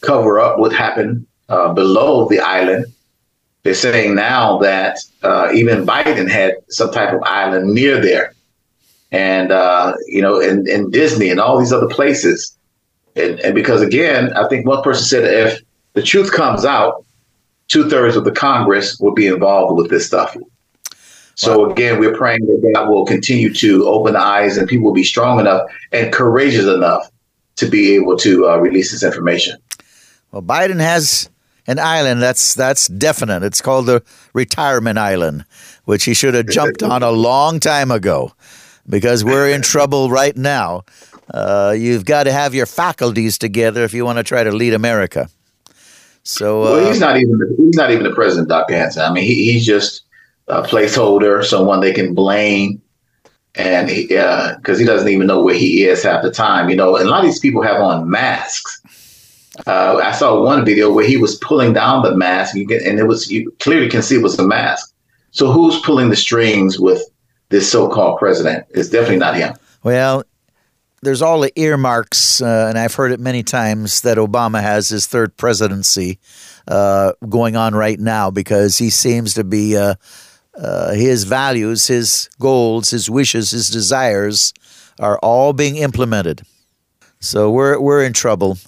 cover 0.00 0.40
up 0.40 0.58
what 0.58 0.72
happened 0.72 1.26
uh, 1.48 1.72
below 1.72 2.28
the 2.28 2.40
island. 2.40 2.86
They're 3.62 3.74
saying 3.74 4.14
now 4.14 4.58
that 4.58 4.98
uh, 5.22 5.50
even 5.54 5.86
Biden 5.86 6.28
had 6.28 6.54
some 6.68 6.90
type 6.90 7.12
of 7.12 7.22
island 7.22 7.72
near 7.72 8.00
there, 8.00 8.34
and 9.12 9.52
uh, 9.52 9.94
you 10.06 10.20
know, 10.20 10.40
in, 10.40 10.68
in 10.68 10.90
Disney 10.90 11.30
and 11.30 11.38
all 11.38 11.58
these 11.58 11.72
other 11.72 11.88
places. 11.88 12.55
And, 13.16 13.40
and 13.40 13.54
because 13.54 13.82
again, 13.82 14.32
I 14.34 14.46
think 14.48 14.66
one 14.66 14.82
person 14.82 15.04
said 15.04 15.24
if 15.24 15.60
the 15.94 16.02
truth 16.02 16.32
comes 16.32 16.64
out, 16.64 17.04
two 17.68 17.88
thirds 17.88 18.16
of 18.16 18.24
the 18.24 18.32
Congress 18.32 18.98
will 19.00 19.14
be 19.14 19.26
involved 19.26 19.76
with 19.76 19.90
this 19.90 20.06
stuff. 20.06 20.36
So 21.34 21.64
wow. 21.64 21.70
again, 21.70 21.98
we're 21.98 22.16
praying 22.16 22.46
that 22.46 22.72
God 22.74 22.88
will 22.88 23.04
continue 23.04 23.52
to 23.54 23.86
open 23.86 24.14
the 24.14 24.20
eyes 24.20 24.56
and 24.56 24.68
people 24.68 24.86
will 24.86 24.94
be 24.94 25.04
strong 25.04 25.38
enough 25.40 25.62
and 25.92 26.12
courageous 26.12 26.66
enough 26.66 27.10
to 27.56 27.66
be 27.66 27.94
able 27.94 28.16
to 28.18 28.48
uh, 28.48 28.56
release 28.58 28.92
this 28.92 29.02
information. 29.02 29.56
Well, 30.32 30.42
Biden 30.42 30.80
has 30.80 31.30
an 31.66 31.78
island 31.78 32.22
that's 32.22 32.54
that's 32.54 32.88
definite. 32.88 33.42
It's 33.42 33.60
called 33.60 33.86
the 33.86 34.02
retirement 34.32 34.98
island, 34.98 35.44
which 35.84 36.04
he 36.04 36.14
should 36.14 36.34
have 36.34 36.48
jumped 36.48 36.82
on 36.82 37.02
a 37.02 37.10
long 37.10 37.60
time 37.60 37.90
ago, 37.90 38.32
because 38.88 39.24
we're 39.24 39.48
in 39.48 39.62
trouble 39.62 40.10
right 40.10 40.36
now. 40.36 40.84
Uh, 41.32 41.74
you've 41.76 42.04
got 42.04 42.24
to 42.24 42.32
have 42.32 42.54
your 42.54 42.66
faculties 42.66 43.38
together 43.38 43.84
if 43.84 43.92
you 43.92 44.04
want 44.04 44.18
to 44.18 44.24
try 44.24 44.44
to 44.44 44.52
lead 44.52 44.74
America. 44.74 45.28
So, 46.22 46.62
uh, 46.62 46.64
well, 46.64 46.88
he's 46.88 47.00
not 47.00 47.16
even 47.16 47.56
he's 47.56 47.76
not 47.76 47.90
even 47.90 48.04
the 48.04 48.14
president, 48.14 48.48
Dr. 48.48 48.74
Hansen. 48.74 49.02
I 49.02 49.12
mean, 49.12 49.24
he, 49.24 49.52
he's 49.52 49.64
just 49.64 50.02
a 50.48 50.62
placeholder, 50.62 51.44
someone 51.44 51.80
they 51.80 51.92
can 51.92 52.14
blame, 52.14 52.82
and 53.54 53.86
because 53.86 54.08
he, 54.08 54.16
uh, 54.18 54.76
he 54.78 54.84
doesn't 54.84 55.08
even 55.08 55.26
know 55.26 55.42
where 55.42 55.54
he 55.54 55.84
is 55.84 56.02
half 56.02 56.22
the 56.22 56.30
time. 56.30 56.68
You 56.68 56.76
know, 56.76 56.96
and 56.96 57.06
a 57.06 57.10
lot 57.10 57.20
of 57.20 57.26
these 57.26 57.38
people 57.38 57.62
have 57.62 57.80
on 57.80 58.10
masks. 58.10 58.80
Uh, 59.66 60.00
I 60.02 60.12
saw 60.12 60.42
one 60.42 60.64
video 60.64 60.92
where 60.92 61.06
he 61.06 61.16
was 61.16 61.36
pulling 61.36 61.72
down 61.72 62.02
the 62.02 62.16
mask, 62.16 62.56
and 62.56 62.70
it 62.70 63.06
was 63.06 63.30
you 63.30 63.54
clearly 63.60 63.88
can 63.88 64.02
see 64.02 64.16
it 64.16 64.22
was 64.22 64.38
a 64.38 64.46
mask. 64.46 64.92
So 65.30 65.52
who's 65.52 65.78
pulling 65.80 66.10
the 66.10 66.16
strings 66.16 66.80
with 66.80 67.02
this 67.50 67.70
so-called 67.70 68.18
president? 68.18 68.66
It's 68.70 68.88
definitely 68.88 69.18
not 69.18 69.36
him. 69.36 69.54
Well, 69.82 70.24
there's 71.06 71.22
all 71.22 71.38
the 71.38 71.52
earmarks, 71.56 72.42
uh, 72.42 72.66
and 72.68 72.76
I've 72.76 72.96
heard 72.96 73.12
it 73.12 73.20
many 73.20 73.44
times 73.44 74.00
that 74.00 74.18
Obama 74.18 74.60
has 74.60 74.88
his 74.88 75.06
third 75.06 75.36
presidency 75.36 76.18
uh, 76.66 77.12
going 77.28 77.54
on 77.54 77.76
right 77.76 78.00
now 78.00 78.32
because 78.32 78.78
he 78.78 78.90
seems 78.90 79.32
to 79.34 79.44
be 79.44 79.76
uh, 79.76 79.94
uh, 80.56 80.94
his 80.94 81.22
values, 81.22 81.86
his 81.86 82.28
goals, 82.40 82.90
his 82.90 83.08
wishes, 83.08 83.52
his 83.52 83.68
desires 83.68 84.52
are 84.98 85.16
all 85.20 85.52
being 85.52 85.76
implemented. 85.76 86.42
So 87.20 87.52
we're 87.52 87.78
we're 87.78 88.02
in 88.02 88.12
trouble. 88.12 88.58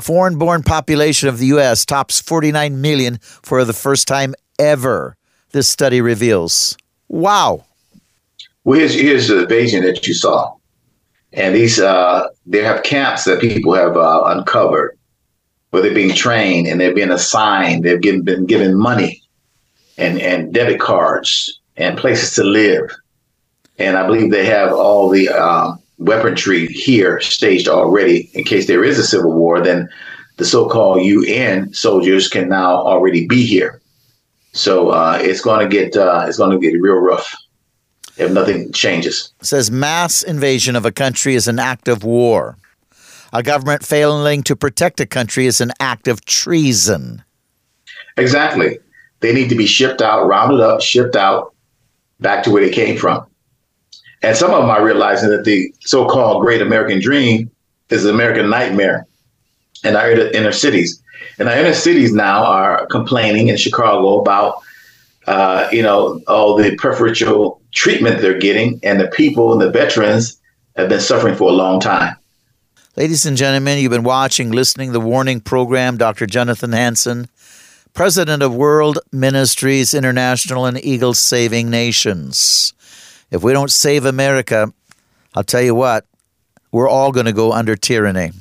Foreign-born 0.00 0.64
population 0.64 1.28
of 1.28 1.38
the 1.38 1.46
U.S. 1.46 1.86
tops 1.86 2.20
49 2.20 2.80
million 2.80 3.18
for 3.22 3.64
the 3.64 3.72
first 3.72 4.08
time 4.08 4.34
ever. 4.58 5.16
This 5.52 5.68
study 5.68 6.00
reveals. 6.00 6.76
Wow. 7.06 7.66
Well, 8.64 8.80
here's, 8.80 8.94
here's 8.94 9.28
the 9.28 9.46
vision 9.46 9.84
that 9.84 10.04
you 10.08 10.14
saw 10.14 10.57
and 11.32 11.54
these 11.54 11.78
uh, 11.78 12.28
they 12.46 12.62
have 12.62 12.82
camps 12.82 13.24
that 13.24 13.40
people 13.40 13.74
have 13.74 13.96
uh, 13.96 14.24
uncovered 14.26 14.98
where 15.70 15.82
they're 15.82 15.94
being 15.94 16.14
trained 16.14 16.66
and 16.66 16.80
they're 16.80 16.94
being 16.94 17.10
assigned. 17.10 17.84
They've 17.84 18.00
given, 18.00 18.22
been 18.22 18.46
given 18.46 18.76
money 18.76 19.22
and 19.98 20.20
and 20.20 20.52
debit 20.52 20.80
cards 20.80 21.60
and 21.76 21.98
places 21.98 22.34
to 22.34 22.44
live, 22.44 22.90
and 23.78 23.96
I 23.96 24.06
believe 24.06 24.30
they 24.30 24.46
have 24.46 24.72
all 24.72 25.08
the 25.08 25.28
uh, 25.28 25.74
weaponry 25.98 26.66
here 26.66 27.20
staged 27.20 27.68
already 27.68 28.30
in 28.32 28.44
case 28.44 28.66
there 28.66 28.84
is 28.84 28.98
a 28.98 29.04
civil 29.04 29.32
war. 29.32 29.60
Then 29.60 29.88
the 30.36 30.44
so-called 30.44 31.02
UN 31.02 31.72
soldiers 31.74 32.28
can 32.28 32.48
now 32.48 32.76
already 32.76 33.26
be 33.26 33.44
here. 33.44 33.80
So 34.52 34.90
uh, 34.90 35.18
it's 35.20 35.40
going 35.40 35.68
to 35.68 35.70
get 35.70 35.96
uh, 35.96 36.24
it's 36.26 36.38
going 36.38 36.52
to 36.52 36.58
get 36.58 36.80
real 36.80 36.94
rough 36.94 37.34
if 38.18 38.30
nothing 38.32 38.72
changes. 38.72 39.32
It 39.40 39.46
says 39.46 39.70
mass 39.70 40.22
invasion 40.22 40.76
of 40.76 40.84
a 40.84 40.92
country 40.92 41.34
is 41.34 41.48
an 41.48 41.58
act 41.58 41.88
of 41.88 42.04
war. 42.04 42.56
A 43.32 43.42
government 43.42 43.84
failing 43.84 44.42
to 44.44 44.56
protect 44.56 45.00
a 45.00 45.06
country 45.06 45.46
is 45.46 45.60
an 45.60 45.72
act 45.80 46.08
of 46.08 46.24
treason. 46.24 47.22
Exactly. 48.16 48.78
They 49.20 49.32
need 49.32 49.48
to 49.50 49.54
be 49.54 49.66
shipped 49.66 50.00
out, 50.00 50.26
rounded 50.26 50.60
up, 50.60 50.80
shipped 50.80 51.16
out 51.16 51.54
back 52.20 52.42
to 52.44 52.50
where 52.50 52.64
they 52.64 52.72
came 52.72 52.96
from. 52.96 53.26
And 54.22 54.36
some 54.36 54.52
of 54.52 54.62
them 54.62 54.70
are 54.70 54.84
realizing 54.84 55.30
that 55.30 55.44
the 55.44 55.72
so 55.80 56.08
called 56.08 56.42
great 56.42 56.62
American 56.62 57.00
dream 57.00 57.50
is 57.90 58.04
an 58.04 58.14
American 58.14 58.50
nightmare 58.50 59.06
And 59.84 59.96
I 59.96 60.02
heard 60.04 60.18
it 60.18 60.34
in 60.34 60.36
our 60.36 60.42
inner 60.42 60.52
cities. 60.52 61.00
And 61.38 61.48
our 61.48 61.56
inner 61.56 61.74
cities 61.74 62.12
now 62.12 62.44
are 62.44 62.86
complaining 62.86 63.48
in 63.48 63.56
Chicago 63.56 64.20
about 64.20 64.62
uh, 65.28 65.68
you 65.70 65.82
know, 65.82 66.20
all 66.26 66.56
the 66.56 66.74
preferential 66.76 67.57
treatment 67.72 68.20
they're 68.20 68.38
getting, 68.38 68.80
and 68.82 69.00
the 69.00 69.08
people 69.08 69.52
and 69.52 69.60
the 69.60 69.70
veterans 69.70 70.40
have 70.76 70.88
been 70.88 71.00
suffering 71.00 71.34
for 71.34 71.50
a 71.50 71.52
long 71.52 71.80
time. 71.80 72.16
Ladies 72.96 73.26
and 73.26 73.36
gentlemen, 73.36 73.78
you've 73.78 73.92
been 73.92 74.02
watching, 74.02 74.50
listening 74.50 74.92
the 74.92 75.00
Warning 75.00 75.40
Program. 75.40 75.96
Dr. 75.96 76.26
Jonathan 76.26 76.72
Hansen, 76.72 77.28
President 77.94 78.42
of 78.42 78.54
World 78.54 78.98
Ministries 79.12 79.94
International 79.94 80.66
and 80.66 80.82
Eagle 80.84 81.14
Saving 81.14 81.70
Nations. 81.70 82.72
If 83.30 83.42
we 83.42 83.52
don't 83.52 83.70
save 83.70 84.04
America, 84.04 84.72
I'll 85.34 85.44
tell 85.44 85.62
you 85.62 85.74
what, 85.74 86.06
we're 86.72 86.88
all 86.88 87.12
going 87.12 87.26
to 87.26 87.32
go 87.32 87.52
under 87.52 87.76
tyranny. 87.76 88.32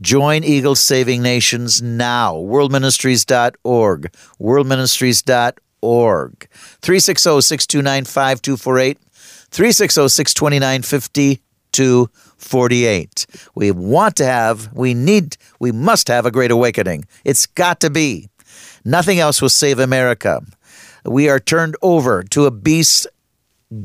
Join 0.00 0.44
Eagle 0.44 0.76
Saving 0.76 1.22
Nations 1.22 1.82
now. 1.82 2.34
Worldministries.org. 2.34 4.12
Worldministries.org 4.40 5.60
org. 5.82 6.48
360 6.82 7.40
629 7.40 8.04
5248. 8.04 8.98
360 9.50 10.08
629 10.08 10.82
5248. 10.82 13.26
We 13.54 13.70
want 13.70 14.16
to 14.16 14.24
have, 14.24 14.72
we 14.72 14.94
need, 14.94 15.36
we 15.58 15.72
must 15.72 16.08
have 16.08 16.26
a 16.26 16.30
great 16.30 16.50
awakening. 16.50 17.04
It's 17.24 17.46
got 17.46 17.80
to 17.80 17.90
be. 17.90 18.28
Nothing 18.84 19.18
else 19.18 19.42
will 19.42 19.48
save 19.48 19.78
America. 19.78 20.42
We 21.04 21.28
are 21.28 21.40
turned 21.40 21.76
over 21.82 22.22
to 22.24 22.46
a 22.46 22.50
beast 22.50 23.06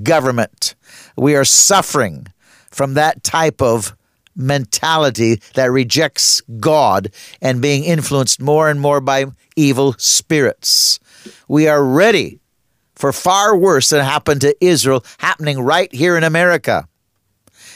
government. 0.03 0.75
We 1.17 1.35
are 1.35 1.45
suffering 1.45 2.27
from 2.71 2.95
that 2.95 3.23
type 3.23 3.61
of 3.61 3.95
mentality 4.35 5.39
that 5.53 5.71
rejects 5.71 6.41
God 6.59 7.11
and 7.41 7.61
being 7.61 7.85
influenced 7.85 8.41
more 8.41 8.69
and 8.69 8.81
more 8.81 8.99
by 8.99 9.27
evil 9.55 9.95
spirits. 9.97 10.99
We 11.47 11.67
are 11.67 11.83
ready 11.83 12.39
for 12.95 13.11
far 13.11 13.55
worse 13.55 13.89
than 13.89 14.03
happened 14.03 14.41
to 14.41 14.55
Israel 14.63 15.03
happening 15.17 15.59
right 15.59 15.93
here 15.93 16.17
in 16.17 16.23
America. 16.23 16.87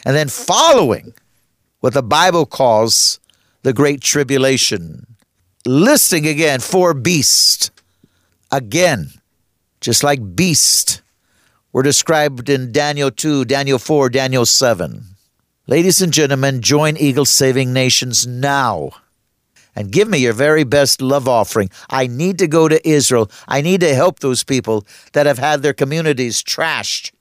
And 0.05 0.15
then 0.15 0.29
following 0.29 1.13
what 1.81 1.93
the 1.93 2.03
Bible 2.03 2.45
calls 2.45 3.19
the 3.63 3.73
Great 3.73 4.01
Tribulation. 4.01 5.05
Listing 5.65 6.25
again 6.25 6.61
four 6.61 6.93
beasts. 6.93 7.71
Again, 8.51 9.11
just 9.81 10.03
like 10.03 10.35
beast 10.35 11.01
were 11.71 11.83
described 11.83 12.49
in 12.49 12.71
Daniel 12.71 13.11
2, 13.11 13.45
Daniel 13.45 13.77
4, 13.77 14.09
Daniel 14.09 14.45
7. 14.45 15.03
Ladies 15.67 16.01
and 16.01 16.11
gentlemen, 16.11 16.61
join 16.61 16.97
Eagle 16.97 17.25
Saving 17.25 17.71
Nations 17.73 18.25
now 18.25 18.89
and 19.79 19.91
give 19.91 20.09
me 20.09 20.19
your 20.19 20.33
very 20.33 20.65
best 20.65 21.01
love 21.01 21.27
offering. 21.27 21.69
I 21.89 22.07
need 22.07 22.37
to 22.39 22.47
go 22.47 22.67
to 22.67 22.87
Israel. 22.87 23.31
I 23.47 23.61
need 23.61 23.79
to 23.79 23.95
help 23.95 24.19
those 24.19 24.43
people 24.43 24.85
that 25.13 25.25
have 25.25 25.39
had 25.39 25.61
their 25.63 25.73
communities 25.73 26.43
trashed, 26.43 27.13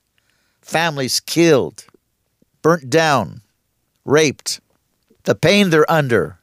families 0.61 1.21
killed. 1.21 1.87
burnt 2.63 2.91
down, 2.91 3.41
raped, 4.05 4.61
the 5.25 5.35
pain 5.37 5.71
they're 5.71 5.91
under. 5.91 6.39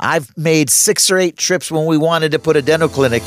I've 0.00 0.36
made 0.36 0.68
six 0.68 1.10
or 1.10 1.18
eight 1.18 1.36
trips 1.36 1.70
when 1.70 1.86
we 1.86 1.96
wanted 1.96 2.32
to 2.32 2.40
put 2.40 2.56
a 2.56 2.62
dental 2.62 2.88
clinic 2.88 3.22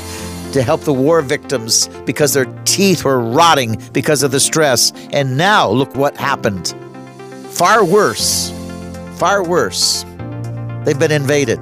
to 0.51 0.61
help 0.61 0.81
the 0.81 0.93
war 0.93 1.21
victims 1.21 1.87
because 2.05 2.33
their 2.33 2.45
teeth 2.65 3.05
were 3.05 3.19
rotting 3.19 3.81
because 3.93 4.23
of 4.23 4.31
the 4.31 4.39
stress. 4.39 4.91
And 5.13 5.37
now 5.37 5.69
look 5.69 5.95
what 5.95 6.17
happened. 6.17 6.75
Far 7.51 7.85
worse. 7.85 8.51
Far 9.17 9.43
worse. 9.43 10.03
They've 10.85 10.99
been 10.99 11.11
invaded. 11.11 11.59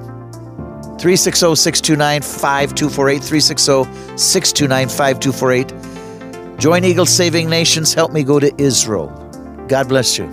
360 0.98 1.54
629 1.54 2.22
5248. 2.22 3.22
360 3.22 4.18
629 4.18 4.88
5248. 4.88 6.58
Join 6.58 6.84
Eagle 6.84 7.06
Saving 7.06 7.48
Nations. 7.48 7.94
Help 7.94 8.12
me 8.12 8.24
go 8.24 8.40
to 8.40 8.52
Israel. 8.60 9.08
God 9.68 9.88
bless 9.88 10.18
you. 10.18 10.28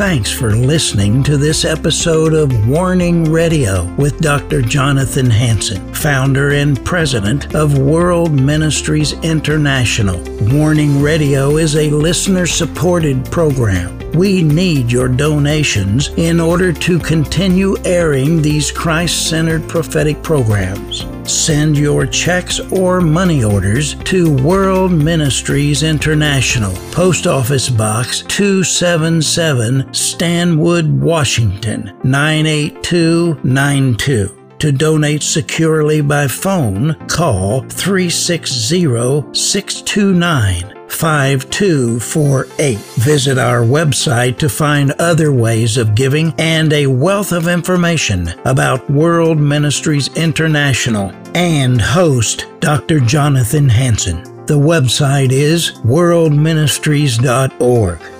Thanks 0.00 0.32
for 0.32 0.52
listening 0.56 1.22
to 1.24 1.36
this 1.36 1.66
episode 1.66 2.32
of 2.32 2.66
Warning 2.66 3.24
Radio 3.30 3.84
with 3.96 4.18
Dr. 4.20 4.62
Jonathan 4.62 5.28
Hansen, 5.28 5.89
founder 6.00 6.52
and 6.52 6.82
president 6.82 7.54
of 7.54 7.78
World 7.78 8.32
Ministries 8.32 9.12
International. 9.22 10.18
Warning 10.50 11.02
Radio 11.02 11.58
is 11.58 11.76
a 11.76 11.90
listener 11.90 12.46
supported 12.46 13.22
program. 13.26 13.98
We 14.12 14.42
need 14.42 14.90
your 14.90 15.08
donations 15.08 16.08
in 16.16 16.40
order 16.40 16.72
to 16.72 16.98
continue 16.98 17.76
airing 17.84 18.40
these 18.40 18.72
Christ 18.72 19.28
centered 19.28 19.68
prophetic 19.68 20.22
programs. 20.22 21.04
Send 21.30 21.76
your 21.76 22.06
checks 22.06 22.60
or 22.72 23.02
money 23.02 23.44
orders 23.44 23.94
to 24.04 24.34
World 24.42 24.92
Ministries 24.92 25.82
International, 25.82 26.72
Post 26.92 27.26
Office 27.26 27.68
Box 27.68 28.22
277, 28.22 29.92
Stanwood, 29.92 31.00
Washington 31.00 31.92
98292. 32.04 34.39
To 34.60 34.70
donate 34.70 35.22
securely 35.22 36.02
by 36.02 36.28
phone, 36.28 36.94
call 37.08 37.62
360 37.62 39.32
629 39.32 40.74
5248. 40.86 42.78
Visit 42.78 43.38
our 43.38 43.62
website 43.62 44.36
to 44.36 44.50
find 44.50 44.90
other 44.98 45.32
ways 45.32 45.78
of 45.78 45.94
giving 45.94 46.34
and 46.36 46.74
a 46.74 46.86
wealth 46.86 47.32
of 47.32 47.48
information 47.48 48.28
about 48.44 48.90
World 48.90 49.38
Ministries 49.38 50.14
International 50.14 51.10
and 51.34 51.80
host 51.80 52.44
Dr. 52.60 53.00
Jonathan 53.00 53.66
Hansen. 53.66 54.22
The 54.44 54.58
website 54.58 55.32
is 55.32 55.70
worldministries.org. 55.86 58.19